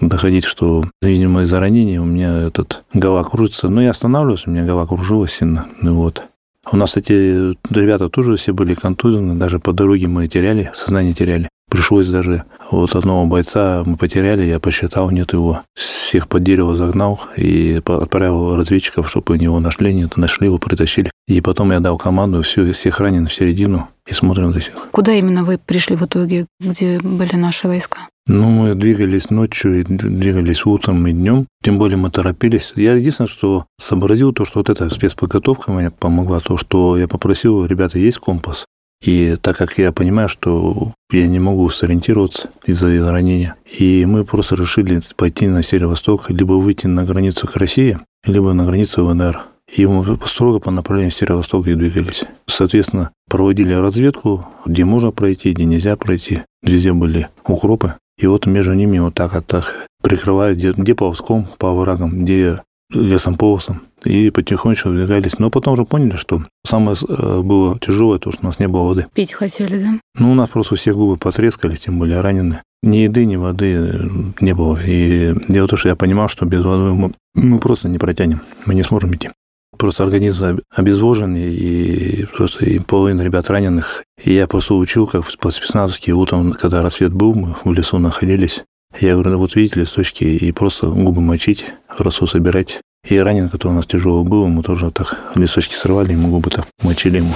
доходить, 0.00 0.44
что, 0.44 0.84
видимо, 1.02 1.42
из-за 1.42 1.60
ранения 1.60 2.00
у 2.00 2.04
меня 2.04 2.46
этот 2.46 2.82
голова 2.94 3.24
кружится. 3.24 3.68
Но 3.68 3.82
я 3.82 3.90
останавливаюсь, 3.90 4.46
у 4.46 4.50
меня 4.50 4.64
голова 4.64 4.86
кружилась 4.86 5.32
сильно. 5.32 5.66
Ну 5.80 5.94
вот. 5.94 6.24
У 6.70 6.76
нас 6.76 6.96
эти 6.96 7.56
ребята 7.70 8.08
тоже 8.08 8.36
все 8.36 8.52
были 8.52 8.74
контузены, 8.74 9.34
даже 9.34 9.58
по 9.58 9.72
дороге 9.72 10.06
мы 10.06 10.28
теряли, 10.28 10.70
сознание 10.74 11.12
теряли. 11.12 11.48
Пришлось 11.72 12.06
даже 12.08 12.44
вот 12.70 12.94
одного 12.94 13.24
бойца 13.24 13.82
мы 13.86 13.96
потеряли, 13.96 14.44
я 14.44 14.60
посчитал, 14.60 15.10
нет 15.10 15.32
его. 15.32 15.62
Всех 15.74 16.28
под 16.28 16.42
дерево 16.42 16.74
загнал 16.74 17.18
и 17.34 17.80
отправил 17.82 18.56
разведчиков, 18.56 19.08
чтобы 19.08 19.38
его 19.38 19.58
нашли, 19.58 19.94
нет, 19.94 20.18
нашли 20.18 20.48
его, 20.48 20.58
притащили. 20.58 21.10
И 21.26 21.40
потом 21.40 21.72
я 21.72 21.80
дал 21.80 21.96
команду, 21.96 22.42
все, 22.42 22.70
всех 22.72 23.00
раненых 23.00 23.30
в 23.30 23.32
середину, 23.32 23.88
и 24.06 24.12
смотрим 24.12 24.52
до 24.52 24.60
сих. 24.60 24.74
Куда 24.90 25.14
именно 25.14 25.44
вы 25.44 25.56
пришли 25.56 25.96
в 25.96 26.04
итоге, 26.04 26.44
где 26.60 27.00
были 27.00 27.36
наши 27.36 27.66
войска? 27.68 28.00
Ну, 28.26 28.50
мы 28.50 28.74
двигались 28.74 29.30
ночью, 29.30 29.80
и 29.80 29.84
двигались 29.84 30.66
утром 30.66 31.06
и 31.06 31.12
днем. 31.12 31.46
Тем 31.64 31.78
более 31.78 31.96
мы 31.96 32.10
торопились. 32.10 32.74
Я 32.76 32.92
единственное, 32.96 33.28
что 33.28 33.64
сообразил, 33.80 34.34
то, 34.34 34.44
что 34.44 34.60
вот 34.60 34.68
эта 34.68 34.90
спецподготовка 34.90 35.72
мне 35.72 35.90
помогла, 35.90 36.40
то, 36.40 36.58
что 36.58 36.98
я 36.98 37.08
попросил, 37.08 37.64
ребята, 37.64 37.98
есть 37.98 38.18
компас? 38.18 38.66
И 39.02 39.36
так 39.40 39.56
как 39.56 39.76
я 39.78 39.90
понимаю, 39.92 40.28
что 40.28 40.92
я 41.10 41.26
не 41.26 41.40
могу 41.40 41.68
сориентироваться 41.68 42.50
из-за 42.64 43.10
ранения, 43.10 43.56
и 43.66 44.06
мы 44.06 44.24
просто 44.24 44.54
решили 44.54 45.02
пойти 45.16 45.48
на 45.48 45.62
северо-восток, 45.62 46.30
либо 46.30 46.52
выйти 46.54 46.86
на 46.86 47.04
границу 47.04 47.48
к 47.48 47.56
России, 47.56 47.98
либо 48.24 48.52
на 48.52 48.64
границу 48.64 49.04
ВНР. 49.04 49.42
И 49.74 49.86
мы 49.86 50.18
строго 50.26 50.58
по 50.60 50.70
направлению 50.70 51.10
северо-востока 51.10 51.70
и 51.70 51.74
двигались. 51.74 52.24
Соответственно, 52.46 53.10
проводили 53.28 53.72
разведку, 53.72 54.46
где 54.66 54.84
можно 54.84 55.10
пройти, 55.10 55.52
где 55.52 55.64
нельзя 55.64 55.96
пройти. 55.96 56.42
Везде 56.62 56.92
были 56.92 57.28
укропы. 57.46 57.94
И 58.18 58.26
вот 58.26 58.46
между 58.46 58.74
ними 58.74 58.98
вот 58.98 59.14
так 59.14 59.34
вот 59.34 59.46
так 59.46 59.86
прикрывают, 60.02 60.58
где, 60.58 60.72
где 60.72 60.94
ползком 60.94 61.48
по 61.58 61.70
оврагам, 61.70 62.24
где 62.24 62.60
лесом 62.94 63.36
полосом. 63.36 63.82
И 64.04 64.30
потихонечку 64.30 64.90
двигались. 64.90 65.38
Но 65.38 65.50
потом 65.50 65.74
уже 65.74 65.84
поняли, 65.84 66.16
что 66.16 66.44
самое 66.66 66.96
э, 67.08 67.40
было 67.42 67.78
тяжелое, 67.78 68.18
то, 68.18 68.32
что 68.32 68.42
у 68.42 68.46
нас 68.46 68.58
не 68.58 68.68
было 68.68 68.82
воды. 68.82 69.06
Пить 69.14 69.32
хотели, 69.32 69.78
да? 69.78 70.00
Ну, 70.18 70.32
у 70.32 70.34
нас 70.34 70.48
просто 70.48 70.76
все 70.76 70.92
губы 70.92 71.16
потрескались, 71.16 71.80
тем 71.80 71.98
более 71.98 72.20
ранены. 72.20 72.62
Ни 72.82 72.98
еды, 72.98 73.24
ни 73.24 73.36
воды 73.36 73.74
э, 73.74 74.08
не 74.40 74.54
было. 74.54 74.78
И 74.84 75.34
дело 75.48 75.66
в 75.66 75.70
том, 75.70 75.78
что 75.78 75.88
я 75.88 75.96
понимал, 75.96 76.28
что 76.28 76.46
без 76.46 76.64
воды 76.64 76.92
мы, 76.92 77.12
мы 77.34 77.58
просто 77.58 77.88
не 77.88 77.98
протянем, 77.98 78.40
мы 78.66 78.74
не 78.74 78.82
сможем 78.82 79.14
идти. 79.14 79.30
Просто 79.78 80.04
организм 80.04 80.60
обезвожен, 80.70 81.34
и 81.34 82.24
просто 82.36 82.64
и 82.66 82.78
половина 82.78 83.22
ребят 83.22 83.48
раненых. 83.48 84.04
И 84.22 84.32
я 84.32 84.46
просто 84.46 84.74
учил, 84.74 85.06
как 85.06 85.24
по 85.38 85.50
спецназовски, 85.50 86.10
утром, 86.10 86.52
когда 86.52 86.82
рассвет 86.82 87.12
был, 87.12 87.34
мы 87.34 87.56
в 87.64 87.72
лесу 87.72 87.98
находились. 87.98 88.64
Я 89.00 89.14
говорю, 89.14 89.38
вот 89.38 89.54
видите 89.54 89.80
листочки, 89.80 90.24
и 90.24 90.52
просто 90.52 90.86
губы 90.88 91.20
мочить, 91.20 91.66
росу 91.88 92.26
собирать. 92.26 92.80
И 93.08 93.18
ранен, 93.18 93.48
который 93.48 93.72
у 93.72 93.76
нас 93.76 93.86
тяжелый 93.86 94.24
был, 94.24 94.46
мы 94.46 94.62
тоже 94.62 94.90
так 94.90 95.18
листочки 95.34 95.74
срывали, 95.74 96.12
ему 96.12 96.28
губы 96.28 96.50
так 96.50 96.66
мочили 96.82 97.16
ему. 97.18 97.34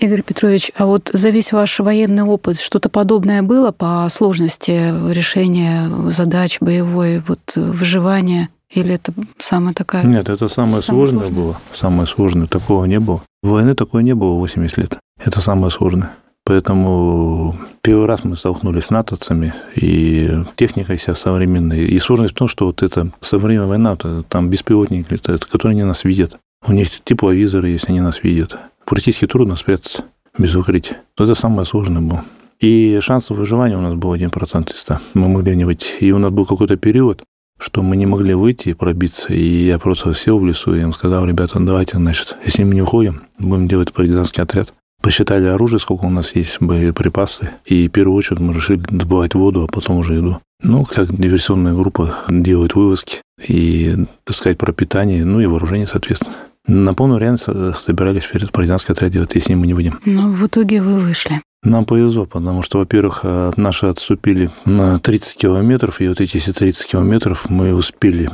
Игорь 0.00 0.22
Петрович, 0.22 0.72
а 0.76 0.86
вот 0.86 1.10
за 1.12 1.30
весь 1.30 1.52
ваш 1.52 1.78
военный 1.78 2.24
опыт 2.24 2.58
что-то 2.58 2.88
подобное 2.88 3.42
было 3.42 3.70
по 3.70 4.08
сложности 4.10 4.92
решения 5.12 5.88
задач 6.10 6.58
боевой, 6.60 7.22
вот 7.28 7.40
выживания? 7.54 8.48
Или 8.70 8.94
это 8.94 9.12
самая 9.38 9.72
такая... 9.72 10.04
Нет, 10.04 10.28
это 10.28 10.48
самое, 10.48 10.82
самое 10.82 11.06
сложное, 11.06 11.20
сложное 11.26 11.44
было. 11.44 11.60
Самое 11.72 12.06
сложное. 12.08 12.46
Такого 12.48 12.84
не 12.86 12.98
было. 12.98 13.22
Войны 13.42 13.76
такой 13.76 14.02
не 14.02 14.14
было 14.14 14.34
80 14.34 14.78
лет. 14.78 14.98
Это 15.22 15.40
самое 15.40 15.70
сложное. 15.70 16.12
Поэтому 16.46 17.56
первый 17.80 18.06
раз 18.06 18.24
мы 18.24 18.36
столкнулись 18.36 18.84
с 18.84 18.90
натовцами, 18.90 19.54
и 19.76 20.30
техника 20.56 20.94
вся 20.96 21.14
современная. 21.14 21.78
И 21.78 21.98
сложность 21.98 22.34
в 22.34 22.36
том, 22.36 22.48
что 22.48 22.66
вот 22.66 22.82
эта 22.82 23.10
современная 23.22 23.66
война, 23.66 23.96
там 24.28 24.50
беспилотники 24.50 25.12
летают, 25.12 25.46
которые 25.46 25.76
не 25.76 25.84
нас 25.84 26.04
видят. 26.04 26.36
У 26.66 26.72
них 26.72 26.88
тепловизоры, 27.02 27.70
если 27.70 27.90
они 27.90 28.00
нас 28.00 28.22
видят. 28.22 28.58
Практически 28.84 29.26
трудно 29.26 29.56
спрятаться 29.56 30.04
без 30.36 30.54
укрытия. 30.54 31.00
Это 31.18 31.34
самое 31.34 31.64
сложное 31.64 32.02
было. 32.02 32.24
И 32.60 32.98
шансов 33.00 33.38
выживания 33.38 33.76
у 33.76 33.80
нас 33.80 33.94
был 33.94 34.14
1% 34.14 34.70
из 34.70 34.78
100. 34.78 34.98
Мы 35.14 35.28
могли 35.28 35.56
не 35.56 35.64
выйти. 35.64 35.92
И 36.00 36.12
у 36.12 36.18
нас 36.18 36.30
был 36.30 36.44
какой-то 36.44 36.76
период, 36.76 37.22
что 37.58 37.82
мы 37.82 37.96
не 37.96 38.06
могли 38.06 38.34
выйти 38.34 38.70
и 38.70 38.74
пробиться. 38.74 39.32
И 39.32 39.66
я 39.66 39.78
просто 39.78 40.12
сел 40.14 40.38
в 40.38 40.46
лесу 40.46 40.74
и 40.74 40.80
им 40.80 40.92
сказал, 40.92 41.24
ребята, 41.24 41.58
давайте, 41.58 41.96
значит, 41.96 42.36
если 42.44 42.64
мы 42.64 42.74
не 42.74 42.82
уходим, 42.82 43.22
будем 43.38 43.66
делать 43.68 43.92
партизанский 43.92 44.42
отряд. 44.42 44.72
Посчитали 45.04 45.44
оружие, 45.44 45.80
сколько 45.80 46.06
у 46.06 46.10
нас 46.10 46.34
есть, 46.34 46.62
боеприпасы. 46.62 47.50
И 47.66 47.88
в 47.88 47.90
первую 47.90 48.16
очередь 48.16 48.40
мы 48.40 48.54
решили 48.54 48.78
добывать 48.78 49.34
воду, 49.34 49.62
а 49.62 49.66
потом 49.66 49.98
уже 49.98 50.14
еду. 50.14 50.40
Ну, 50.62 50.86
как 50.86 51.14
диверсионная 51.14 51.74
группа 51.74 52.20
делает 52.30 52.74
вывозки 52.74 53.20
и 53.46 53.98
искать 54.26 54.56
пропитание, 54.56 55.26
ну 55.26 55.40
и 55.40 55.46
вооружение, 55.46 55.86
соответственно. 55.86 56.34
На 56.66 56.94
полную 56.94 57.20
реальность 57.20 57.44
собирались 57.78 58.24
перед 58.24 58.50
партизанский 58.50 58.92
отряд 58.92 59.12
делать, 59.12 59.34
если 59.34 59.52
мы 59.52 59.66
не 59.66 59.74
выйдем. 59.74 60.00
Но 60.06 60.30
в 60.30 60.46
итоге 60.46 60.80
вы 60.80 60.98
вышли. 61.00 61.42
Нам 61.62 61.84
повезло, 61.84 62.24
потому 62.24 62.62
что, 62.62 62.78
во-первых, 62.78 63.20
э, 63.24 63.52
наши 63.56 63.84
отступили 63.84 64.50
на 64.64 64.98
30 65.00 65.36
километров, 65.36 66.00
и 66.00 66.08
вот 66.08 66.22
эти 66.22 66.38
все 66.38 66.54
30 66.54 66.86
километров 66.86 67.50
мы 67.50 67.74
успели. 67.74 68.30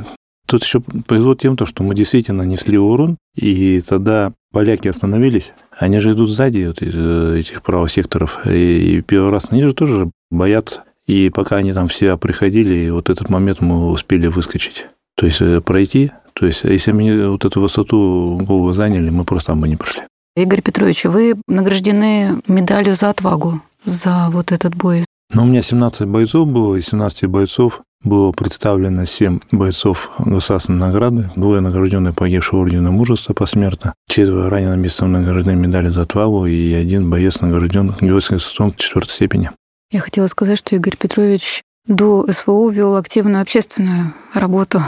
Тут 0.47 0.63
еще 0.63 0.79
повезло 0.79 1.35
тем, 1.35 1.57
что 1.65 1.83
мы 1.83 1.95
действительно 1.95 2.43
несли 2.43 2.77
урон, 2.77 3.17
и 3.35 3.81
тогда 3.81 4.31
поляки 4.51 4.87
остановились. 4.87 5.53
Они 5.77 5.99
же 5.99 6.11
идут 6.11 6.29
сзади 6.29 6.65
вот, 6.67 6.81
э, 6.81 7.39
этих 7.39 7.61
правых 7.61 7.89
секторов, 7.89 8.45
и 8.45 9.01
первый 9.01 9.31
раз 9.31 9.47
они 9.49 9.63
же 9.63 9.73
тоже 9.73 10.11
боятся. 10.29 10.83
И 11.07 11.29
пока 11.29 11.57
они 11.57 11.73
там 11.73 11.87
все 11.87 12.17
приходили, 12.17 12.73
и 12.75 12.89
вот 12.89 13.09
этот 13.09 13.29
момент 13.29 13.61
мы 13.61 13.89
успели 13.89 14.27
выскочить. 14.27 14.87
То 15.15 15.25
есть 15.25 15.41
э, 15.41 15.61
пройти, 15.61 16.11
то 16.33 16.45
есть 16.45 16.63
если 16.63 16.91
мы 16.91 17.29
вот 17.29 17.45
эту 17.45 17.61
высоту 17.61 18.39
голову 18.41 18.73
заняли, 18.73 19.09
мы 19.09 19.25
просто 19.25 19.55
бы 19.55 19.67
не 19.67 19.75
прошли. 19.75 20.03
Игорь 20.35 20.61
Петрович, 20.61 21.03
вы 21.03 21.35
награждены 21.47 22.41
медалью 22.47 22.95
за 22.95 23.09
отвагу 23.09 23.61
за 23.83 24.29
вот 24.31 24.51
этот 24.51 24.75
бой. 24.75 25.05
Ну, 25.33 25.43
у 25.43 25.45
меня 25.45 25.61
17 25.61 26.07
бойцов 26.07 26.47
было, 26.47 26.75
из 26.75 26.87
17 26.87 27.25
бойцов 27.25 27.81
было 28.03 28.31
представлено 28.31 29.05
7 29.05 29.39
бойцов 29.51 30.11
государственной 30.19 30.79
награды, 30.79 31.31
двое 31.35 31.61
награжденные 31.61 32.13
погибшего 32.13 32.61
ордена 32.61 32.91
мужества 32.91 33.33
посмертно, 33.33 33.93
четверо 34.07 34.49
ранены 34.49 34.77
местом 34.77 35.11
награждены 35.11 35.55
медали 35.55 35.89
за 35.89 36.03
отвагу 36.03 36.45
и 36.45 36.73
один 36.73 37.09
боец 37.09 37.41
награжден 37.41 37.95
героическим 38.01 38.37
крестом 38.37 38.73
четвертой 38.75 39.13
степени. 39.13 39.51
Я 39.91 39.99
хотела 39.99 40.27
сказать, 40.27 40.57
что 40.57 40.75
Игорь 40.75 40.97
Петрович 40.97 41.63
до 41.87 42.25
СВО 42.31 42.69
вел 42.69 42.95
активную 42.95 43.41
общественную 43.41 44.13
работу. 44.33 44.81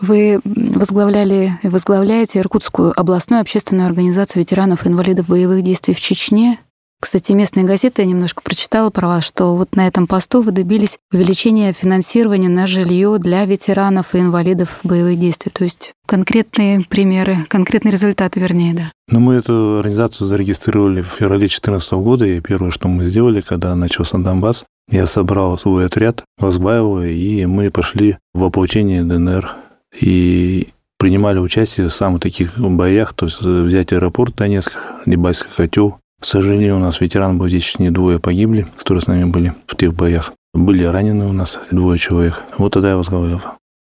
Вы 0.00 0.40
возглавляли 0.44 1.58
и 1.62 1.68
возглавляете 1.68 2.38
Иркутскую 2.38 2.92
областную 2.98 3.40
общественную 3.40 3.86
организацию 3.86 4.42
ветеранов 4.42 4.84
и 4.84 4.88
инвалидов 4.88 5.26
боевых 5.26 5.62
действий 5.62 5.94
в 5.94 6.00
Чечне. 6.00 6.58
Кстати, 7.00 7.30
местные 7.30 7.64
газеты 7.64 8.02
я 8.02 8.08
немножко 8.08 8.42
прочитала 8.42 8.90
про 8.90 9.06
вас, 9.06 9.24
что 9.24 9.54
вот 9.54 9.76
на 9.76 9.86
этом 9.86 10.08
посту 10.08 10.42
вы 10.42 10.50
добились 10.50 10.98
увеличения 11.12 11.72
финансирования 11.72 12.48
на 12.48 12.66
жилье 12.66 13.18
для 13.20 13.44
ветеранов 13.44 14.14
и 14.14 14.18
инвалидов 14.18 14.80
боевых 14.82 15.18
действий. 15.18 15.52
То 15.54 15.62
есть 15.62 15.92
конкретные 16.06 16.80
примеры, 16.80 17.36
конкретные 17.48 17.92
результаты, 17.92 18.40
вернее, 18.40 18.74
да. 18.74 18.82
Ну, 19.10 19.20
мы 19.20 19.34
эту 19.34 19.78
организацию 19.78 20.26
зарегистрировали 20.26 21.02
в 21.02 21.06
феврале 21.06 21.40
2014 21.40 21.92
года, 21.92 22.26
и 22.26 22.40
первое, 22.40 22.72
что 22.72 22.88
мы 22.88 23.06
сделали, 23.06 23.42
когда 23.42 23.76
начался 23.76 24.18
Донбасс, 24.18 24.64
я 24.90 25.06
собрал 25.06 25.56
свой 25.56 25.86
отряд, 25.86 26.24
возглавил 26.38 27.02
и 27.02 27.46
мы 27.46 27.70
пошли 27.70 28.16
в 28.34 28.42
ополчение 28.42 29.04
ДНР 29.04 29.54
и 30.00 30.68
принимали 30.98 31.38
участие 31.38 31.88
в 31.88 31.92
самых 31.92 32.22
таких 32.22 32.58
боях, 32.58 33.14
то 33.14 33.26
есть 33.26 33.40
взять 33.40 33.92
аэропорт 33.92 34.34
Донецк, 34.34 34.76
Дебальский 35.06 35.48
котел. 35.56 35.98
К 36.20 36.24
сожалению, 36.24 36.76
у 36.76 36.80
нас 36.80 37.00
ветеран 37.00 37.38
был 37.38 37.48
здесь 37.48 37.78
не 37.78 37.90
двое 37.90 38.18
погибли, 38.18 38.66
которые 38.76 39.00
с 39.00 39.06
нами 39.06 39.24
были 39.24 39.54
в 39.66 39.76
тех 39.76 39.94
боях. 39.94 40.32
Были 40.52 40.82
ранены 40.82 41.26
у 41.26 41.32
нас 41.32 41.60
двое 41.70 41.96
человек. 41.98 42.42
Вот 42.58 42.72
тогда 42.72 42.90
я 42.90 42.96
возглавлял. 42.96 43.40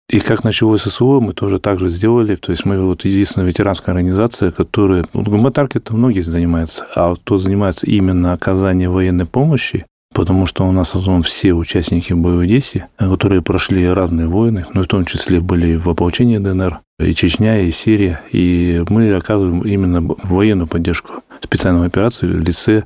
И 0.09 0.19
как 0.19 0.43
началось 0.43 0.81
ССО, 0.81 1.19
мы 1.21 1.33
тоже 1.33 1.59
так 1.59 1.79
же 1.79 1.89
сделали. 1.89 2.35
То 2.35 2.51
есть 2.51 2.65
мы 2.65 2.79
вот 2.83 3.05
единственная 3.05 3.47
ветеранская 3.47 3.93
организация, 3.93 4.51
которая... 4.51 5.05
Ну, 5.13 5.23
гуманитарки-то 5.23 5.95
многие 5.95 6.21
занимаются, 6.21 6.85
а 6.95 7.15
кто 7.15 7.37
занимается 7.37 7.87
именно 7.87 8.33
оказанием 8.33 8.91
военной 8.91 9.25
помощи, 9.25 9.85
потому 10.13 10.45
что 10.45 10.67
у 10.67 10.71
нас 10.71 10.93
в 10.93 10.97
основном 10.97 11.23
все 11.23 11.53
участники 11.53 12.13
боевых 12.13 12.47
действий, 12.47 12.83
которые 12.97 13.41
прошли 13.41 13.87
разные 13.87 14.27
войны, 14.27 14.65
ну, 14.73 14.83
в 14.83 14.87
том 14.87 15.05
числе 15.05 15.39
были 15.39 15.75
в 15.75 15.89
ополчении 15.89 16.37
ДНР, 16.37 16.79
и 16.99 17.13
Чечня, 17.13 17.61
и 17.61 17.71
Сирия, 17.71 18.21
и 18.31 18.83
мы 18.89 19.13
оказываем 19.13 19.61
именно 19.61 20.01
военную 20.23 20.67
поддержку 20.67 21.23
специальной 21.41 21.87
операции 21.87 22.27
в 22.27 22.39
лице 22.39 22.83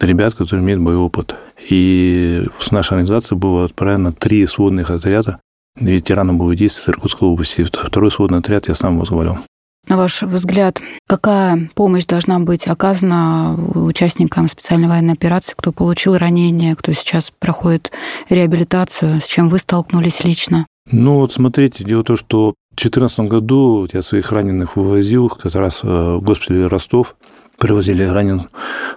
ребят, 0.00 0.34
которые 0.34 0.62
имеют 0.62 0.82
боевой 0.82 1.06
опыт. 1.06 1.36
И 1.68 2.46
с 2.58 2.70
нашей 2.70 2.92
организации 2.92 3.34
было 3.34 3.64
отправлено 3.64 4.12
три 4.12 4.46
сводных 4.46 4.90
отряда 4.90 5.40
ветеранов 5.76 6.36
боевых 6.36 6.58
действий 6.58 6.82
с 6.82 6.88
Иркутской 6.88 7.28
области. 7.28 7.64
Второй 7.64 8.10
сводный 8.10 8.38
отряд 8.38 8.68
я 8.68 8.74
сам 8.74 8.98
возглавлял. 8.98 9.38
На 9.88 9.96
ваш 9.96 10.22
взгляд, 10.22 10.80
какая 11.06 11.70
помощь 11.74 12.06
должна 12.06 12.40
быть 12.40 12.66
оказана 12.66 13.54
участникам 13.54 14.48
специальной 14.48 14.88
военной 14.88 15.14
операции, 15.14 15.54
кто 15.56 15.70
получил 15.72 16.16
ранение, 16.16 16.74
кто 16.74 16.92
сейчас 16.92 17.32
проходит 17.38 17.92
реабилитацию, 18.28 19.20
с 19.20 19.24
чем 19.26 19.48
вы 19.48 19.58
столкнулись 19.58 20.24
лично? 20.24 20.66
Ну 20.90 21.16
вот 21.16 21.32
смотрите, 21.32 21.84
дело 21.84 22.02
в 22.02 22.04
том, 22.04 22.16
что 22.16 22.54
в 22.72 22.76
2014 22.76 23.20
году 23.20 23.88
я 23.92 24.02
своих 24.02 24.32
раненых 24.32 24.76
вывозил 24.76 25.28
как 25.28 25.54
раз 25.54 25.80
э, 25.82 25.86
в 25.86 26.20
госпитале 26.20 26.66
Ростов, 26.66 27.16
привозили 27.58 28.02
раненых, 28.02 28.46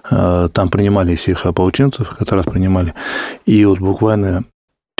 э, 0.09 0.49
там 0.51 0.69
принимали 0.69 1.15
всех 1.15 1.45
ополченцев, 1.45 2.09
как 2.17 2.31
раз 2.31 2.45
принимали. 2.45 2.93
И 3.45 3.63
вот 3.65 3.79
буквально 3.79 4.43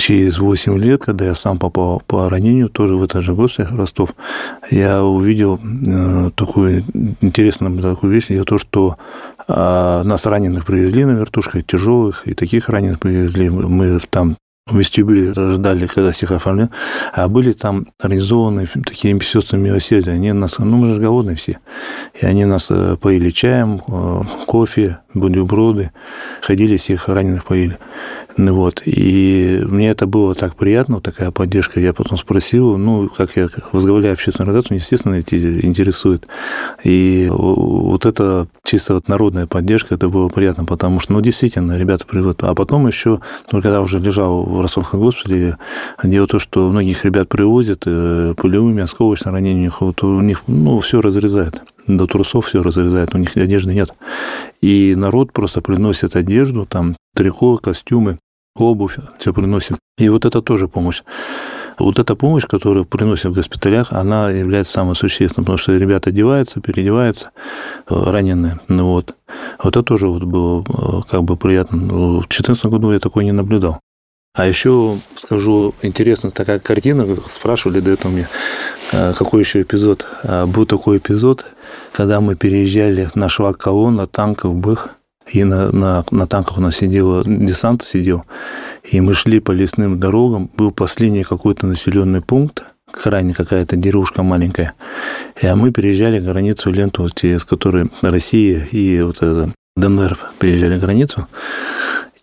через 0.00 0.38
8 0.38 0.78
лет, 0.78 1.04
когда 1.04 1.26
я 1.26 1.34
сам 1.34 1.58
попал 1.58 2.02
по 2.06 2.28
ранению, 2.28 2.68
тоже 2.68 2.96
в 2.96 3.02
этот 3.02 3.22
же 3.22 3.34
госпиталь 3.34 3.76
Ростов, 3.76 4.10
я 4.70 5.04
увидел 5.04 5.60
э, 5.62 6.30
такую 6.34 6.84
интересную 7.20 7.80
такую 7.82 8.12
вещь, 8.12 8.28
то, 8.46 8.58
что 8.58 8.96
э, 9.46 10.02
нас 10.04 10.26
раненых 10.26 10.64
привезли 10.64 11.04
на 11.04 11.12
вертушках, 11.12 11.66
тяжелых, 11.66 12.26
и 12.26 12.34
таких 12.34 12.68
раненых 12.68 12.98
привезли. 12.98 13.50
Мы 13.50 14.00
там 14.10 14.36
в 14.66 14.78
вестибюле 14.78 15.32
ждали, 15.34 15.86
когда 15.86 16.12
всех 16.12 16.32
оформляли, 16.32 16.70
а 17.12 17.28
были 17.28 17.52
там 17.52 17.88
организованы 17.98 18.68
такие 18.86 19.20
сестры 19.20 19.58
милосердия. 19.58 20.12
Они 20.12 20.32
нас, 20.32 20.58
ну, 20.58 20.76
мы 20.76 20.94
же 20.94 21.00
голодные 21.00 21.36
все. 21.36 21.58
И 22.18 22.24
они 22.24 22.46
нас 22.46 22.68
э, 22.70 22.96
поили 22.96 23.30
чаем, 23.30 23.80
кофе, 24.46 24.98
бутерброды, 25.14 25.90
ходили, 26.42 26.76
всех 26.76 27.08
раненых 27.08 27.44
поили. 27.44 27.78
Ну 28.36 28.54
вот, 28.54 28.82
и 28.86 29.60
мне 29.66 29.90
это 29.90 30.06
было 30.06 30.34
так 30.34 30.54
приятно, 30.54 31.00
такая 31.00 31.30
поддержка. 31.30 31.80
Я 31.80 31.92
потом 31.92 32.16
спросил, 32.16 32.78
ну, 32.78 33.08
как 33.08 33.36
я 33.36 33.48
возглавляю 33.72 34.14
общественную 34.14 34.48
организацию, 34.48 34.78
естественно, 34.78 35.14
эти 35.16 35.34
интересует. 35.66 36.26
И 36.84 37.28
вот 37.30 38.06
это 38.06 38.46
чисто 38.64 38.94
вот 38.94 39.08
народная 39.08 39.46
поддержка, 39.46 39.94
это 39.94 40.08
было 40.08 40.28
приятно, 40.28 40.64
потому 40.64 41.00
что, 41.00 41.12
ну, 41.12 41.20
действительно, 41.20 41.76
ребята 41.76 42.06
приводят. 42.06 42.42
А 42.44 42.54
потом 42.54 42.86
еще, 42.86 43.20
ну, 43.52 43.60
когда 43.60 43.80
уже 43.80 43.98
лежал 43.98 44.42
в 44.44 44.60
Ростовском 44.60 45.00
госпитале, 45.00 45.58
дело 46.02 46.26
то, 46.26 46.38
что 46.38 46.70
многих 46.70 47.04
ребят 47.04 47.28
привозят 47.28 47.82
э, 47.86 48.34
пулевыми, 48.36 48.86
ранениями, 49.24 49.70
вот 49.80 50.02
у 50.02 50.20
них, 50.20 50.44
ну, 50.46 50.80
все 50.80 51.00
разрезает 51.00 51.62
до 51.96 52.06
трусов 52.06 52.46
все 52.46 52.62
разрезает, 52.62 53.14
у 53.14 53.18
них 53.18 53.36
одежды 53.36 53.74
нет. 53.74 53.94
И 54.60 54.94
народ 54.96 55.32
просто 55.32 55.60
приносит 55.60 56.16
одежду, 56.16 56.66
там, 56.66 56.96
трико, 57.14 57.56
костюмы, 57.56 58.18
обувь, 58.56 58.98
все 59.18 59.32
приносит. 59.32 59.78
И 59.98 60.08
вот 60.08 60.24
это 60.24 60.42
тоже 60.42 60.68
помощь. 60.68 61.02
Вот 61.78 61.98
эта 61.98 62.14
помощь, 62.14 62.46
которую 62.46 62.84
приносят 62.84 63.32
в 63.32 63.34
госпиталях, 63.34 63.92
она 63.92 64.30
является 64.30 64.72
самой 64.72 64.94
существенной, 64.94 65.44
потому 65.44 65.56
что 65.56 65.76
ребята 65.76 66.10
одеваются, 66.10 66.60
переодеваются, 66.60 67.30
э, 67.88 67.94
раненые. 67.94 68.60
Ну 68.68 68.92
вот. 68.92 69.14
Вот 69.62 69.76
это 69.76 69.82
тоже 69.82 70.06
вот 70.06 70.24
было 70.24 70.62
э, 70.62 71.02
как 71.10 71.22
бы 71.24 71.36
приятно. 71.36 71.78
В 71.78 72.18
2014 72.18 72.66
году 72.66 72.92
я 72.92 72.98
такой 72.98 73.24
не 73.24 73.32
наблюдал. 73.32 73.80
А 74.34 74.46
еще 74.46 74.98
скажу, 75.16 75.74
интересная 75.82 76.30
такая 76.30 76.58
картина, 76.58 77.06
спрашивали 77.26 77.80
до 77.80 77.90
этого 77.92 78.12
мне, 78.12 78.28
какой 78.90 79.40
еще 79.40 79.62
эпизод. 79.62 80.06
А, 80.22 80.46
был 80.46 80.66
такой 80.66 80.98
эпизод, 80.98 81.46
когда 81.92 82.20
мы 82.20 82.36
переезжали 82.36 83.08
на 83.14 83.28
швак 83.28 83.58
колонна 83.58 84.06
танков 84.06 84.54
БЭХ, 84.54 84.88
и 85.32 85.44
на, 85.44 85.70
на, 85.70 86.04
на 86.10 86.26
танках 86.26 86.58
у 86.58 86.60
нас 86.60 86.76
сидел, 86.76 87.22
десант 87.24 87.82
сидел, 87.82 88.24
и 88.82 89.00
мы 89.00 89.14
шли 89.14 89.40
по 89.40 89.52
лесным 89.52 90.00
дорогам, 90.00 90.50
был 90.56 90.72
последний 90.72 91.22
какой-то 91.22 91.66
населенный 91.66 92.20
пункт, 92.20 92.64
крайне 92.90 93.32
какая-то 93.32 93.76
деревушка 93.76 94.22
маленькая, 94.22 94.74
а 95.40 95.54
мы 95.54 95.70
переезжали 95.70 96.18
границу 96.18 96.72
ленту, 96.72 97.08
с 97.08 97.44
которой 97.44 97.90
Россия 98.02 98.66
и 98.72 99.00
вот 99.02 99.16
это 99.16 99.52
ДНР 99.76 100.18
переезжали 100.38 100.78
границу, 100.78 101.28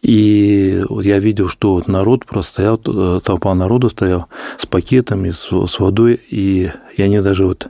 и 0.07 0.85
вот 0.87 1.03
я 1.03 1.19
видел, 1.19 1.49
что 1.49 1.73
вот 1.73 1.89
народ 1.89 2.25
просто 2.25 2.53
стоял, 2.53 2.81
э, 2.87 3.19
толпа 3.21 3.53
народа 3.53 3.89
стоял 3.89 4.27
с 4.57 4.65
пакетами, 4.65 5.31
с, 5.31 5.51
с 5.51 5.79
водой, 5.79 6.17
и 6.29 6.71
я 6.95 7.09
не 7.09 7.21
даже 7.21 7.45
вот, 7.45 7.67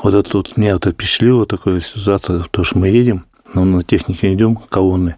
вот 0.00 0.14
это 0.14 0.36
вот, 0.36 0.56
меня 0.56 0.74
вот 0.74 0.86
впечатлило 0.86 1.46
такая 1.46 1.80
ситуация, 1.80 2.44
то, 2.48 2.62
что 2.62 2.78
мы 2.78 2.90
едем, 2.90 3.24
но 3.54 3.64
на 3.64 3.82
технике 3.82 4.32
идем, 4.32 4.54
колонны, 4.54 5.16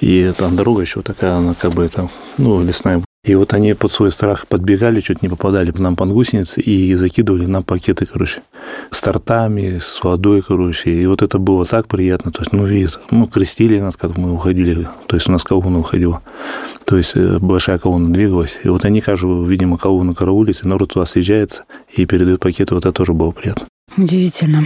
и 0.00 0.32
там 0.34 0.56
дорога 0.56 0.80
еще 0.80 1.02
такая, 1.02 1.34
она 1.34 1.52
как 1.52 1.72
бы 1.72 1.84
это, 1.84 2.08
ну, 2.38 2.64
лесная. 2.64 3.04
И 3.24 3.34
вот 3.34 3.52
они 3.52 3.74
под 3.74 3.90
свой 3.90 4.10
страх 4.10 4.46
подбегали, 4.46 5.00
чуть 5.00 5.22
не 5.22 5.28
попадали 5.28 5.72
нам 5.76 5.96
под 5.96 6.10
гусеницы 6.10 6.60
и 6.60 6.94
закидывали 6.94 7.46
нам 7.46 7.64
пакеты, 7.64 8.06
короче, 8.06 8.42
с 8.90 9.00
тортами, 9.02 9.78
с 9.80 10.02
водой, 10.02 10.40
короче. 10.40 10.90
И 10.90 11.06
вот 11.06 11.22
это 11.22 11.38
было 11.38 11.64
так 11.64 11.88
приятно. 11.88 12.30
То 12.30 12.42
есть, 12.42 12.52
ну, 12.52 12.64
видите, 12.64 12.98
ну, 13.10 13.26
крестили 13.26 13.80
нас, 13.80 13.96
как 13.96 14.16
мы 14.16 14.32
уходили. 14.32 14.88
То 15.08 15.16
есть, 15.16 15.28
у 15.28 15.32
нас 15.32 15.42
колонна 15.42 15.80
уходила. 15.80 16.22
То 16.84 16.96
есть, 16.96 17.12
э, 17.16 17.38
большая 17.38 17.78
колонна 17.78 18.14
двигалась. 18.14 18.60
И 18.62 18.68
вот 18.68 18.84
они, 18.84 19.00
кажется, 19.00 19.28
видимо, 19.46 19.78
колонну 19.78 20.14
караулить, 20.14 20.60
и 20.62 20.68
народ 20.68 20.92
туда 20.92 21.04
съезжается 21.04 21.64
и 21.92 22.06
передают 22.06 22.40
пакеты. 22.40 22.74
Вот 22.74 22.86
это 22.86 22.92
тоже 22.92 23.12
было 23.12 23.32
приятно. 23.32 23.66
Удивительно. 23.96 24.64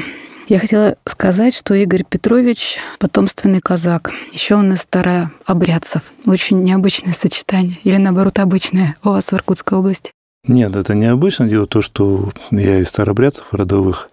Я 0.52 0.58
хотела 0.58 0.96
сказать, 1.06 1.54
что 1.54 1.72
Игорь 1.72 2.04
Петрович– 2.04 2.76
потомственный 2.98 3.62
казак. 3.62 4.12
Еще 4.32 4.54
он 4.54 4.74
из 4.74 4.82
старообрядцев. 4.82 6.02
Очень 6.26 6.62
необычное 6.62 7.14
сочетание. 7.14 7.78
Или, 7.84 7.96
наоборот, 7.96 8.38
обычное 8.38 8.96
у 9.02 9.08
вас 9.08 9.24
в 9.24 9.32
Иркутской 9.32 9.78
области. 9.78 10.12
Нет, 10.48 10.74
это 10.74 10.96
необычно. 10.96 11.46
Дело 11.46 11.66
в 11.66 11.68
том, 11.68 11.82
что 11.82 12.30
я 12.50 12.80
из 12.80 12.88
старобрядцев 12.88 13.54
родовых. 13.54 14.10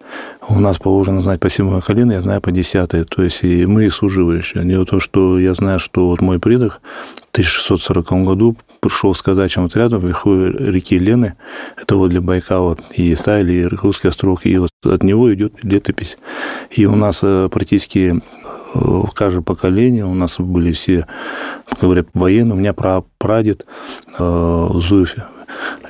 У 0.48 0.60
нас 0.60 0.78
положено 0.78 1.20
знать 1.20 1.40
по 1.40 1.50
седьмое 1.50 1.80
колено, 1.80 2.12
я 2.12 2.20
знаю 2.20 2.40
по 2.40 2.52
десятое. 2.52 3.04
То 3.04 3.24
есть 3.24 3.42
и 3.42 3.66
мы 3.66 3.90
служивающие. 3.90 4.64
Дело 4.64 4.84
в 4.84 4.90
том, 4.90 5.00
что 5.00 5.40
я 5.40 5.54
знаю, 5.54 5.80
что 5.80 6.06
вот 6.06 6.20
мой 6.20 6.38
предок 6.38 6.82
в 7.16 7.30
1640 7.32 8.12
году 8.24 8.56
пришел 8.78 9.12
с 9.12 9.22
казачьим 9.22 9.64
отрядом 9.64 10.02
вверху 10.02 10.46
реки 10.46 11.00
Лены, 11.00 11.34
это 11.76 11.96
вот 11.96 12.10
для 12.10 12.20
Байкала, 12.20 12.78
и 12.94 13.12
ставили 13.16 13.64
Иркутский 13.64 14.08
острог, 14.08 14.46
и 14.46 14.56
вот 14.56 14.70
от 14.84 15.02
него 15.02 15.34
идет 15.34 15.54
летопись. 15.64 16.16
И 16.70 16.86
у 16.86 16.94
нас 16.94 17.20
э, 17.24 17.48
практически 17.50 18.14
э, 18.14 18.18
в 18.74 19.10
каждое 19.14 19.42
поколение 19.42 20.04
у 20.04 20.14
нас 20.14 20.38
были 20.38 20.72
все, 20.74 21.08
говорят, 21.80 22.06
военные. 22.14 22.54
У 22.54 22.58
меня 22.60 22.72
прадед 22.72 23.66
э, 24.16 24.68
Зуев 24.74 25.16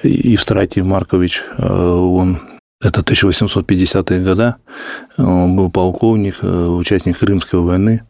Евстратий 0.02 0.82
Маркович, 0.82 1.42
он 1.58 2.40
это 2.82 3.02
1850-е 3.02 4.24
годы, 4.24 4.54
он 5.18 5.56
был 5.56 5.70
полковник, 5.70 6.42
участник 6.42 7.18
Крымской 7.18 7.60
войны 7.60 8.02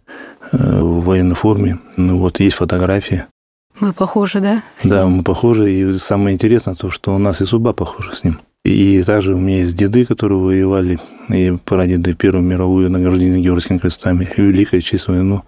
в 0.53 1.05
военной 1.05 1.35
форме. 1.35 1.79
Ну 1.97 2.19
вот, 2.19 2.41
есть 2.41 2.57
фотографии. 2.57 3.25
Мы 3.81 3.93
похожи, 3.93 4.41
да? 4.41 4.63
Да, 4.85 5.07
мы 5.07 5.23
похожи. 5.23 5.73
И 5.73 5.93
самое 5.95 6.35
интересное 6.35 6.75
то, 6.75 6.91
что 6.91 7.15
у 7.15 7.19
нас 7.19 7.41
и 7.41 7.47
судьба 7.47 7.73
похожа 7.73 8.15
с 8.15 8.25
ним. 8.25 8.41
И 8.63 9.03
также 9.05 9.35
у 9.35 9.39
меня 9.39 9.61
есть 9.61 9.75
деды, 9.75 10.05
которые 10.05 10.39
воевали, 10.39 10.99
и 11.31 11.57
прадеды 11.65 12.13
Первую 12.13 12.45
мировую 12.45 12.91
награждение 12.91 13.41
Георгиевскими 13.41 13.79
крестами, 13.79 14.29
и 14.37 14.43
Великую 14.43 14.83
Честь 14.83 15.09
войну. 15.09 15.45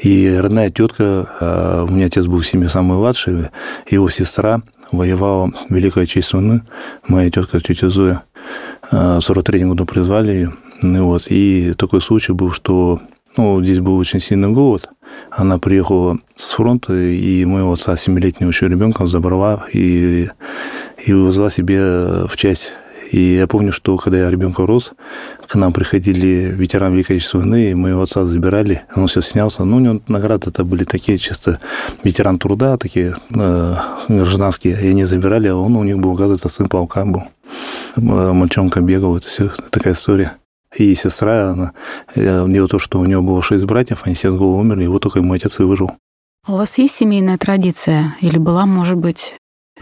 И 0.00 0.32
родная 0.40 0.70
тетка, 0.70 1.28
а, 1.40 1.84
у 1.84 1.90
меня 1.90 2.06
отец 2.06 2.26
был 2.26 2.38
в 2.38 2.46
семье 2.46 2.68
самый 2.68 2.96
младший, 2.96 3.50
его 3.90 4.08
сестра 4.08 4.62
воевала 4.96 5.50
в 5.68 5.74
Великую 5.74 6.06
Честь 6.06 6.32
войны, 6.32 6.62
моя 7.06 7.30
тетка, 7.30 7.60
тетя 7.60 7.88
Зоя. 7.88 8.22
А, 8.90 9.18
в 9.18 9.22
43 9.22 9.64
году 9.64 9.86
призвали 9.86 10.32
ее. 10.32 10.54
Ну, 10.82 11.06
вот. 11.06 11.26
И 11.28 11.74
такой 11.76 12.00
случай 12.00 12.32
был, 12.32 12.52
что 12.52 13.00
ну, 13.36 13.62
здесь 13.62 13.80
был 13.80 13.96
очень 13.96 14.20
сильный 14.20 14.50
голод, 14.50 14.88
она 15.30 15.58
приехала 15.58 16.18
с 16.36 16.52
фронта, 16.52 16.94
и 16.94 17.44
моего 17.44 17.72
отца, 17.72 17.96
семилетнего 17.96 18.50
еще 18.50 18.68
ребенка, 18.68 19.06
забрала 19.06 19.66
и, 19.72 20.28
и 21.04 21.12
увезла 21.12 21.50
себе 21.50 22.26
в 22.26 22.36
часть. 22.36 22.74
И 23.10 23.36
я 23.36 23.46
помню, 23.46 23.72
что 23.72 23.96
когда 23.96 24.18
я 24.18 24.30
ребенка 24.30 24.66
рос, 24.66 24.92
к 25.46 25.54
нам 25.54 25.72
приходили 25.72 26.52
ветераны 26.54 26.94
Великой 26.94 27.16
Отечественной 27.16 27.44
войны, 27.44 27.70
и 27.70 27.74
моего 27.74 28.02
отца 28.02 28.24
забирали, 28.24 28.82
он 28.94 29.06
все 29.06 29.20
снялся. 29.20 29.64
Ну, 29.64 29.76
у 29.76 29.80
него 29.80 30.00
награды 30.08 30.50
это 30.50 30.64
были 30.64 30.84
такие 30.84 31.18
чисто 31.18 31.60
ветеран 32.02 32.38
труда, 32.38 32.76
такие 32.76 33.14
э, 33.30 33.74
гражданские, 34.08 34.80
и 34.80 34.88
они 34.88 35.04
забирали, 35.04 35.48
а 35.48 35.56
он 35.56 35.76
у 35.76 35.84
них 35.84 35.98
был, 35.98 36.12
оказывается, 36.12 36.48
сын 36.48 36.68
полка 36.68 37.04
был. 37.04 37.24
мальчонка 37.96 38.80
бегал, 38.80 39.16
это 39.16 39.28
все 39.28 39.50
такая 39.70 39.94
история. 39.94 40.36
И 40.76 40.94
сестра, 40.96 41.50
она, 41.50 41.72
дело 42.16 42.66
то, 42.66 42.78
что 42.80 42.98
у 42.98 43.04
него 43.04 43.22
было 43.22 43.42
шесть 43.42 43.64
братьев, 43.64 44.02
они 44.04 44.14
все 44.14 44.32
с 44.32 44.34
головы 44.34 44.58
умерли, 44.58 44.86
вот 44.86 45.02
только 45.02 45.22
мой 45.22 45.38
отец 45.38 45.60
и 45.60 45.62
выжил. 45.62 45.92
У 46.46 46.52
вас 46.52 46.76
есть 46.78 46.96
семейная 46.96 47.38
традиция? 47.38 48.16
Или 48.20 48.38
была, 48.38 48.66
может 48.66 48.96
быть? 48.96 49.34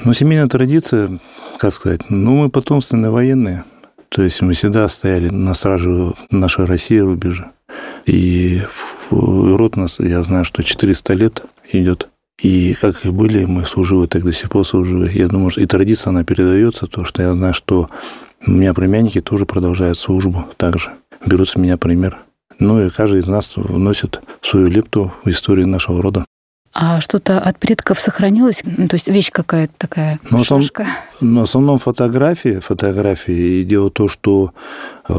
Ну, 0.05 0.13
семейная 0.13 0.49
традиция, 0.49 1.21
как 1.59 1.73
сказать, 1.73 2.11
ну, 2.11 2.35
мы 2.35 2.51
потомственные 2.51 3.11
военные. 3.11 3.65
То 4.09 4.23
есть 4.23 4.43
мы 4.43 4.53
всегда 4.53 4.89
стояли 4.89 5.29
на 5.29 5.55
страже 5.55 6.13
нашей 6.31 6.65
России 6.65 6.99
рубежа. 6.99 7.53
И 8.05 8.63
род 9.11 9.77
нас, 9.77 10.01
я 10.01 10.23
знаю, 10.23 10.45
что 10.45 10.63
400 10.63 11.15
лет 11.15 11.45
идет. 11.71 12.09
И 12.41 12.75
как 12.75 13.07
и 13.07 13.11
были 13.11 13.45
мы 13.45 13.65
служивы, 13.65 14.09
так 14.09 14.25
до 14.25 14.33
сих 14.33 14.51
пор 14.51 14.67
служивы. 14.67 15.09
Я 15.15 15.29
думаю, 15.29 15.51
что 15.51 15.61
и 15.61 15.67
традиция, 15.67 16.11
она 16.11 16.25
передается, 16.25 16.89
то, 16.89 17.05
что 17.05 17.23
я 17.23 17.33
знаю, 17.33 17.55
что 17.55 17.89
у 18.45 18.51
меня 18.51 18.75
племянники 18.75 19.21
тоже 19.21 19.47
продолжают 19.47 19.97
службу 19.99 20.47
также. 20.57 20.91
Берут 21.25 21.49
с 21.49 21.57
меня 21.57 21.77
пример. 21.77 22.19
Ну 22.59 22.85
и 22.85 22.91
каждый 22.91 23.21
из 23.21 23.29
нас 23.29 23.57
вносит 23.57 24.21
свою 24.41 24.67
лепту 24.67 25.13
в 25.25 25.31
историю 25.31 25.69
нашего 25.69 26.03
рода. 26.03 26.25
А 26.75 27.03
что-то 27.03 27.39
от 27.39 27.59
предков 27.59 28.01
сохранилось? 28.01 28.63
Ну, 28.65 28.89
то 28.89 28.97
есть 28.97 29.09
вещь 29.09 29.31
какая-то 29.31 29.75
такая, 29.77 30.19
ну, 30.31 30.43
шашка? 30.43 30.87
Ну, 31.21 31.41
в 31.41 31.43
основном 31.43 31.79
фотографии. 31.79 32.61
Фотографии. 32.61 33.61
И 33.61 33.65
дело 33.65 33.91
то, 33.91 34.09
что 34.09 34.55
э, 35.07 35.15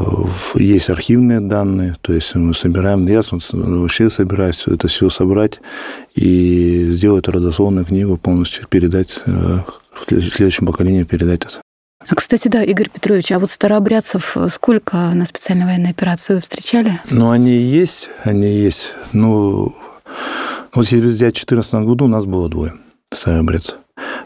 есть 0.56 0.90
архивные 0.90 1.40
данные, 1.40 1.96
то 2.00 2.12
есть 2.12 2.34
мы 2.34 2.54
собираем, 2.54 3.06
я 3.06 3.20
вообще 3.52 4.10
собираюсь 4.10 4.64
это 4.66 4.88
все 4.88 5.08
собрать 5.08 5.60
и 6.16 6.90
сделать 6.90 7.28
родословную 7.28 7.84
книгу, 7.84 8.16
полностью 8.16 8.66
передать, 8.66 9.20
э, 9.26 9.58
следующему 10.08 10.72
поколению 10.72 11.06
передать 11.06 11.44
это. 11.44 11.60
А, 12.06 12.14
кстати, 12.16 12.48
да, 12.48 12.64
Игорь 12.64 12.90
Петрович, 12.90 13.30
а 13.30 13.38
вот 13.38 13.50
старообрядцев 13.50 14.36
сколько 14.48 14.96
на 15.14 15.24
специальной 15.24 15.66
военной 15.66 15.90
операции 15.90 16.34
вы 16.34 16.40
встречали? 16.40 17.00
Ну, 17.10 17.30
они 17.30 17.52
есть, 17.52 18.10
они 18.24 18.58
есть. 18.58 18.94
Ну, 19.12 19.74
вот 20.74 20.86
если 20.86 21.06
взять 21.06 21.38
в 21.38 21.46
2014 21.46 21.74
году, 21.86 22.04
у 22.06 22.08
нас 22.08 22.26
было 22.26 22.48
двое 22.48 22.74
старообрядцев. 23.12 23.76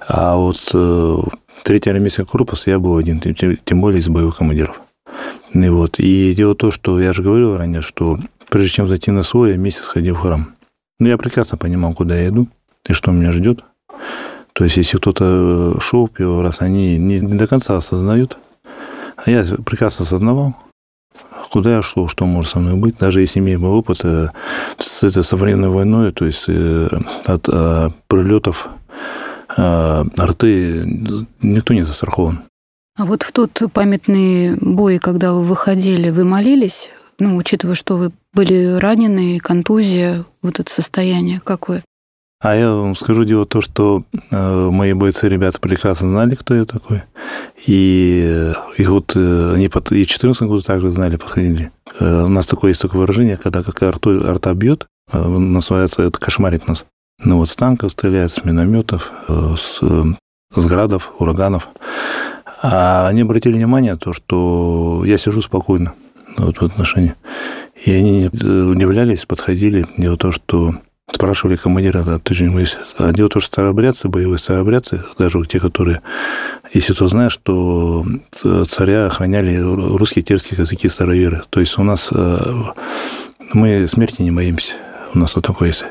А 0.07 0.37
вот 0.37 0.71
э, 0.73 1.17
третий 1.63 1.91
армейский 1.91 2.25
корпус 2.25 2.67
я 2.67 2.79
был 2.79 2.97
один, 2.97 3.21
тем, 3.21 3.35
тем 3.35 3.81
более 3.81 4.01
из 4.01 4.09
боевых 4.09 4.39
командиров. 4.39 4.81
И, 5.53 5.69
вот. 5.69 5.99
и 5.99 6.35
дело 6.35 6.55
то, 6.55 6.71
что 6.71 7.01
я 7.01 7.13
же 7.13 7.23
говорил 7.23 7.57
ранее, 7.57 7.83
что 7.83 8.19
прежде 8.49 8.71
чем 8.71 8.89
зайти 8.89 9.11
на 9.11 9.23
свой, 9.23 9.51
я 9.51 9.57
месяц 9.57 9.83
ходил 9.83 10.15
в 10.15 10.21
храм. 10.21 10.55
Но 10.99 11.09
я 11.09 11.19
прекрасно 11.19 11.59
понимал, 11.59 11.95
куда 11.95 12.17
я 12.17 12.29
иду 12.29 12.49
и 12.87 12.93
что 12.93 13.13
меня 13.13 13.33
ждет. 13.33 13.65
То 14.53 14.65
есть, 14.65 14.77
если 14.77 14.97
кто-то 14.97 15.75
э, 15.77 15.81
шел 15.81 16.09
первый 16.09 16.43
раз, 16.43 16.63
они 16.63 16.97
не 16.99 17.21
до 17.21 17.47
конца 17.47 17.77
осознают. 17.77 18.39
А 19.17 19.31
я 19.31 19.45
прекрасно 19.45 20.05
осознавал, 20.05 20.57
куда 21.51 21.77
я 21.77 21.83
шел, 21.83 22.09
что 22.09 22.27
может 22.27 22.53
со 22.53 22.59
мной 22.59 22.75
быть, 22.75 22.99
даже 22.99 23.21
если 23.21 23.41
имею 23.41 23.63
опыт 23.63 24.01
э, 24.05 24.29
с 24.79 25.03
этой 25.03 25.25
современной 25.25 25.69
войной, 25.69 26.13
то 26.13 26.25
есть 26.25 26.45
э, 26.49 26.89
от 27.25 27.45
прилетов 28.09 28.69
арты 29.49 30.85
никто 31.43 31.75
не 31.75 31.83
застрахован. 31.83 32.43
А 32.97 33.07
вот 33.07 33.23
в 33.23 33.33
тот 33.33 33.61
памятный 33.73 34.57
бой, 34.57 34.99
когда 34.99 35.33
вы 35.33 35.45
выходили, 35.45 36.11
вы 36.11 36.25
молились? 36.25 36.91
Ну, 37.19 37.37
учитывая, 37.37 37.75
что 37.75 37.97
вы 37.97 38.13
были 38.33 38.75
ранены, 38.75 39.41
контузия, 39.41 40.25
вот 40.43 40.61
это 40.61 40.71
состояние, 40.73 41.41
как 41.43 41.69
вы 41.69 41.83
а 42.41 42.55
я 42.55 42.73
вам 42.73 42.95
скажу 42.95 43.25
дело 43.25 43.47
то, 43.47 43.61
что 43.61 44.05
э, 44.31 44.71
мои 44.71 44.93
бойцы, 44.93 45.29
ребята 45.29 45.59
прекрасно 45.59 46.11
знали, 46.11 46.37
кто 46.37 46.55
я 46.55 46.65
такой. 46.65 47.03
И, 47.67 48.53
и 48.77 48.85
вот 48.85 49.13
э, 49.17 49.55
они 49.55 49.69
под, 49.69 49.91
и 49.91 50.05
в 50.05 50.07
14 50.07 50.43
году 50.43 50.63
также 50.63 50.91
знали, 50.93 51.17
подходили. 51.17 51.73
Э, 51.99 52.23
у 52.23 52.29
нас 52.29 52.47
такое 52.47 52.71
есть 52.71 52.81
такое 52.81 53.01
выражение, 53.01 53.37
когда 53.37 53.65
как 53.65 53.83
арта, 53.83 54.31
арта 54.31 54.55
бьет, 54.55 54.87
э, 55.13 55.19
называется, 55.21 56.03
это 56.03 56.21
кошмарит 56.21 56.69
нас. 56.69 56.87
Ну 57.25 57.39
вот 57.39 57.49
с 57.49 57.57
танков 57.57 57.91
стреляют, 57.91 58.31
с 58.31 58.45
минометов, 58.45 59.13
э, 59.27 59.55
с, 59.57 59.81
э, 59.83 60.05
с 60.55 60.65
градов, 60.65 61.13
ураганов. 61.19 61.69
А 62.63 63.09
они 63.09 63.23
обратили 63.23 63.55
внимание 63.55 63.97
то, 63.97 64.13
что 64.13 65.03
я 65.05 65.19
сижу 65.19 65.43
спокойно 65.43 65.95
вот, 66.37 66.59
в 66.59 66.63
отношении. 66.63 67.15
И 67.85 67.93
они 67.93 68.27
удивлялись, 68.27 69.27
подходили. 69.27 69.87
Дело 69.97 70.15
в 70.15 70.19
том, 70.19 70.33
что 70.33 70.75
Спрашивали 71.11 71.57
командира, 71.57 72.03
да, 72.03 72.19
ты 72.19 72.35
же. 72.35 72.53
А 72.99 73.13
дело 73.13 73.29
в 73.29 73.33
том, 73.33 73.41
что 73.41 73.53
старообрядцы, 73.53 74.09
боевые 74.09 74.39
старообрядцы, 74.39 75.03
даже 75.19 75.43
те, 75.47 75.59
которые, 75.59 76.03
если 76.73 76.93
кто 76.93 77.09
знает, 77.09 77.33
что 77.33 78.05
царя 78.69 79.07
охраняли 79.07 79.57
русские 79.59 80.23
терские 80.23 80.61
языки 80.61 80.89
староверы. 80.89 81.43
То 81.51 81.61
есть 81.61 81.79
у 81.79 81.83
нас 81.83 82.11
э, 82.13 82.53
мы 83.55 83.89
смерти 83.89 84.23
не 84.23 84.31
боимся. 84.31 84.75
У 85.15 85.19
нас 85.19 85.35
вот 85.35 85.47
такое 85.47 85.69
есть. 85.69 85.85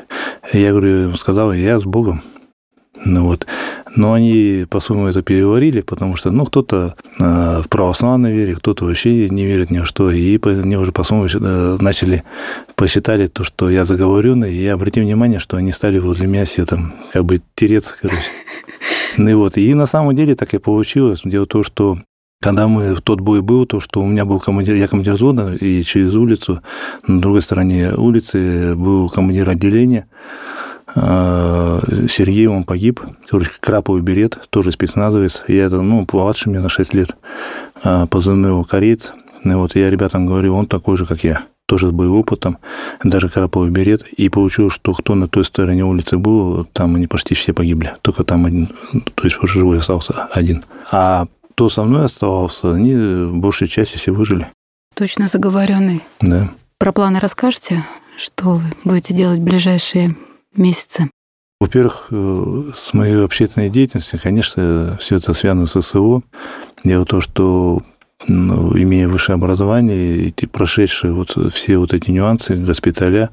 Я 0.52 0.70
говорю, 0.70 1.14
сказал, 1.16 1.52
я 1.52 1.78
с 1.78 1.84
Богом. 1.84 2.22
Ну 3.04 3.24
вот. 3.26 3.46
Но 3.94 4.12
они, 4.12 4.66
по-своему, 4.68 5.06
это 5.06 5.22
переварили, 5.22 5.80
потому 5.80 6.16
что, 6.16 6.30
ну, 6.30 6.44
кто-то 6.44 6.94
э, 7.18 7.62
в 7.64 7.68
православной 7.68 8.32
вере, 8.32 8.56
кто-то 8.56 8.84
вообще 8.84 9.28
не 9.28 9.44
верит 9.46 9.70
ни 9.70 9.78
во 9.78 9.84
что. 9.84 10.10
И 10.10 10.38
они 10.44 10.76
уже, 10.76 10.92
по-своему, 10.92 11.26
э, 11.26 11.78
начали, 11.80 12.22
посчитали 12.74 13.26
то, 13.26 13.44
что 13.44 13.70
я 13.70 13.84
заговоренный, 13.84 14.52
и 14.52 14.62
я 14.62 14.74
обратил 14.74 15.04
внимание, 15.04 15.38
что 15.38 15.56
они 15.56 15.72
стали 15.72 15.98
возле 15.98 16.26
меня 16.26 16.44
все 16.44 16.66
там, 16.66 16.94
как 17.12 17.24
бы, 17.24 17.40
тереться, 17.54 17.96
короче. 18.00 18.22
Ну 19.16 19.30
и 19.30 19.34
вот. 19.34 19.56
И 19.56 19.74
на 19.74 19.86
самом 19.86 20.14
деле 20.14 20.36
так 20.36 20.54
и 20.54 20.58
получилось. 20.58 21.22
Дело 21.24 21.44
в 21.44 21.48
том, 21.48 21.64
что 21.64 21.98
когда 22.40 22.68
мы 22.68 22.94
в 22.94 23.00
тот 23.00 23.20
бой 23.20 23.40
был, 23.40 23.66
то, 23.66 23.80
что 23.80 24.00
у 24.00 24.06
меня 24.06 24.24
был 24.24 24.38
командир, 24.38 24.76
я 24.76 24.86
командир 24.86 25.16
зона, 25.16 25.56
и 25.56 25.82
через 25.82 26.14
улицу, 26.14 26.62
на 27.06 27.20
другой 27.20 27.42
стороне 27.42 27.92
улицы 27.96 28.76
был 28.76 29.08
командир 29.08 29.50
отделения, 29.50 30.06
Сергей, 30.94 32.46
он 32.46 32.64
погиб, 32.64 33.00
краповый 33.60 34.02
берет, 34.02 34.38
тоже 34.50 34.72
спецназовец. 34.72 35.44
Я 35.46 35.66
это, 35.66 35.80
ну, 35.80 36.06
младше 36.10 36.48
меня 36.48 36.60
на 36.60 36.68
6 36.68 36.94
лет, 36.94 37.16
а, 37.82 38.06
позывной 38.06 38.50
его 38.50 38.64
кореец. 38.64 39.12
И 39.44 39.48
вот 39.48 39.74
я 39.76 39.90
ребятам 39.90 40.26
говорю, 40.26 40.54
он 40.54 40.66
такой 40.66 40.96
же, 40.96 41.04
как 41.04 41.24
я, 41.24 41.44
тоже 41.66 41.88
с 41.88 41.90
боевым 41.90 42.20
опытом, 42.20 42.58
даже 43.04 43.28
краповый 43.28 43.70
берет. 43.70 44.02
И 44.16 44.28
получилось, 44.28 44.72
что 44.72 44.94
кто 44.94 45.14
на 45.14 45.28
той 45.28 45.44
стороне 45.44 45.84
улицы 45.84 46.18
был, 46.18 46.64
там 46.72 46.96
они 46.96 47.06
почти 47.06 47.34
все 47.34 47.52
погибли. 47.52 47.94
Только 48.02 48.24
там 48.24 48.46
один, 48.46 48.68
то 49.14 49.24
есть 49.24 49.36
живой 49.42 49.78
остался 49.78 50.28
один. 50.32 50.64
А 50.90 51.26
кто 51.52 51.68
со 51.68 51.84
мной 51.84 52.06
оставался, 52.06 52.72
они 52.72 52.94
в 52.94 53.36
большей 53.36 53.68
части 53.68 53.96
все 53.96 54.12
выжили. 54.12 54.48
Точно 54.94 55.28
заговоренный. 55.28 56.02
Да. 56.20 56.50
Про 56.78 56.92
планы 56.92 57.20
расскажете? 57.20 57.84
Что 58.16 58.56
вы 58.56 58.62
будете 58.84 59.14
делать 59.14 59.38
в 59.38 59.44
ближайшие 59.44 60.16
месяцы? 60.58 61.10
Во-первых, 61.60 62.06
э, 62.10 62.70
с 62.74 62.94
моей 62.94 63.24
общественной 63.24 63.68
деятельностью, 63.68 64.18
конечно, 64.22 64.96
все 65.00 65.16
это 65.16 65.32
связано 65.32 65.66
с 65.66 65.80
ССО. 65.80 66.22
Дело 66.84 67.04
в 67.04 67.08
том, 67.08 67.20
что 67.20 67.82
ну, 68.26 68.76
имея 68.76 69.08
высшее 69.08 69.34
образование 69.34 70.28
и 70.28 70.46
прошедшие 70.46 71.12
вот 71.12 71.36
все 71.52 71.78
вот 71.78 71.92
эти 71.92 72.10
нюансы 72.10 72.54
госпиталя, 72.54 73.30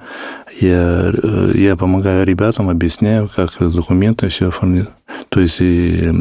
я, 0.60 1.12
э, 1.12 1.52
я 1.56 1.76
помогаю 1.76 2.26
ребятам, 2.26 2.70
объясняю, 2.70 3.30
как 3.34 3.52
с 3.60 3.74
документами 3.74 4.30
все 4.30 4.48
оформить. 4.48 4.88
То 5.30 5.40
есть 5.40 5.58
и 5.60 6.12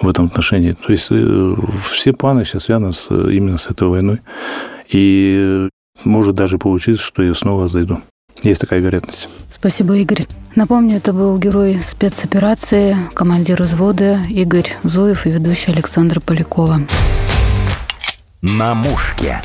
в 0.00 0.08
этом 0.08 0.26
отношении. 0.26 0.72
То 0.72 0.92
есть 0.92 1.08
э, 1.10 1.56
все 1.90 2.12
планы 2.12 2.44
сейчас 2.44 2.64
связаны 2.64 2.92
с, 2.92 3.10
именно 3.10 3.58
с 3.58 3.66
этой 3.68 3.88
войной. 3.88 4.20
И 4.88 5.68
может 6.04 6.34
даже 6.34 6.58
получиться, 6.58 7.02
что 7.02 7.22
я 7.22 7.34
снова 7.34 7.68
зайду. 7.68 8.00
Есть 8.42 8.60
такая 8.60 8.80
вероятность. 8.80 9.28
Спасибо, 9.48 9.96
Игорь. 9.96 10.26
Напомню, 10.56 10.96
это 10.96 11.12
был 11.12 11.38
герой 11.38 11.80
спецоперации, 11.84 12.96
командир 13.14 13.62
взвода 13.62 14.20
Игорь 14.28 14.74
Зуев 14.82 15.26
и 15.26 15.30
ведущий 15.30 15.70
Александр 15.70 16.20
Полякова. 16.20 16.80
На 18.42 18.74
мушке. 18.74 19.42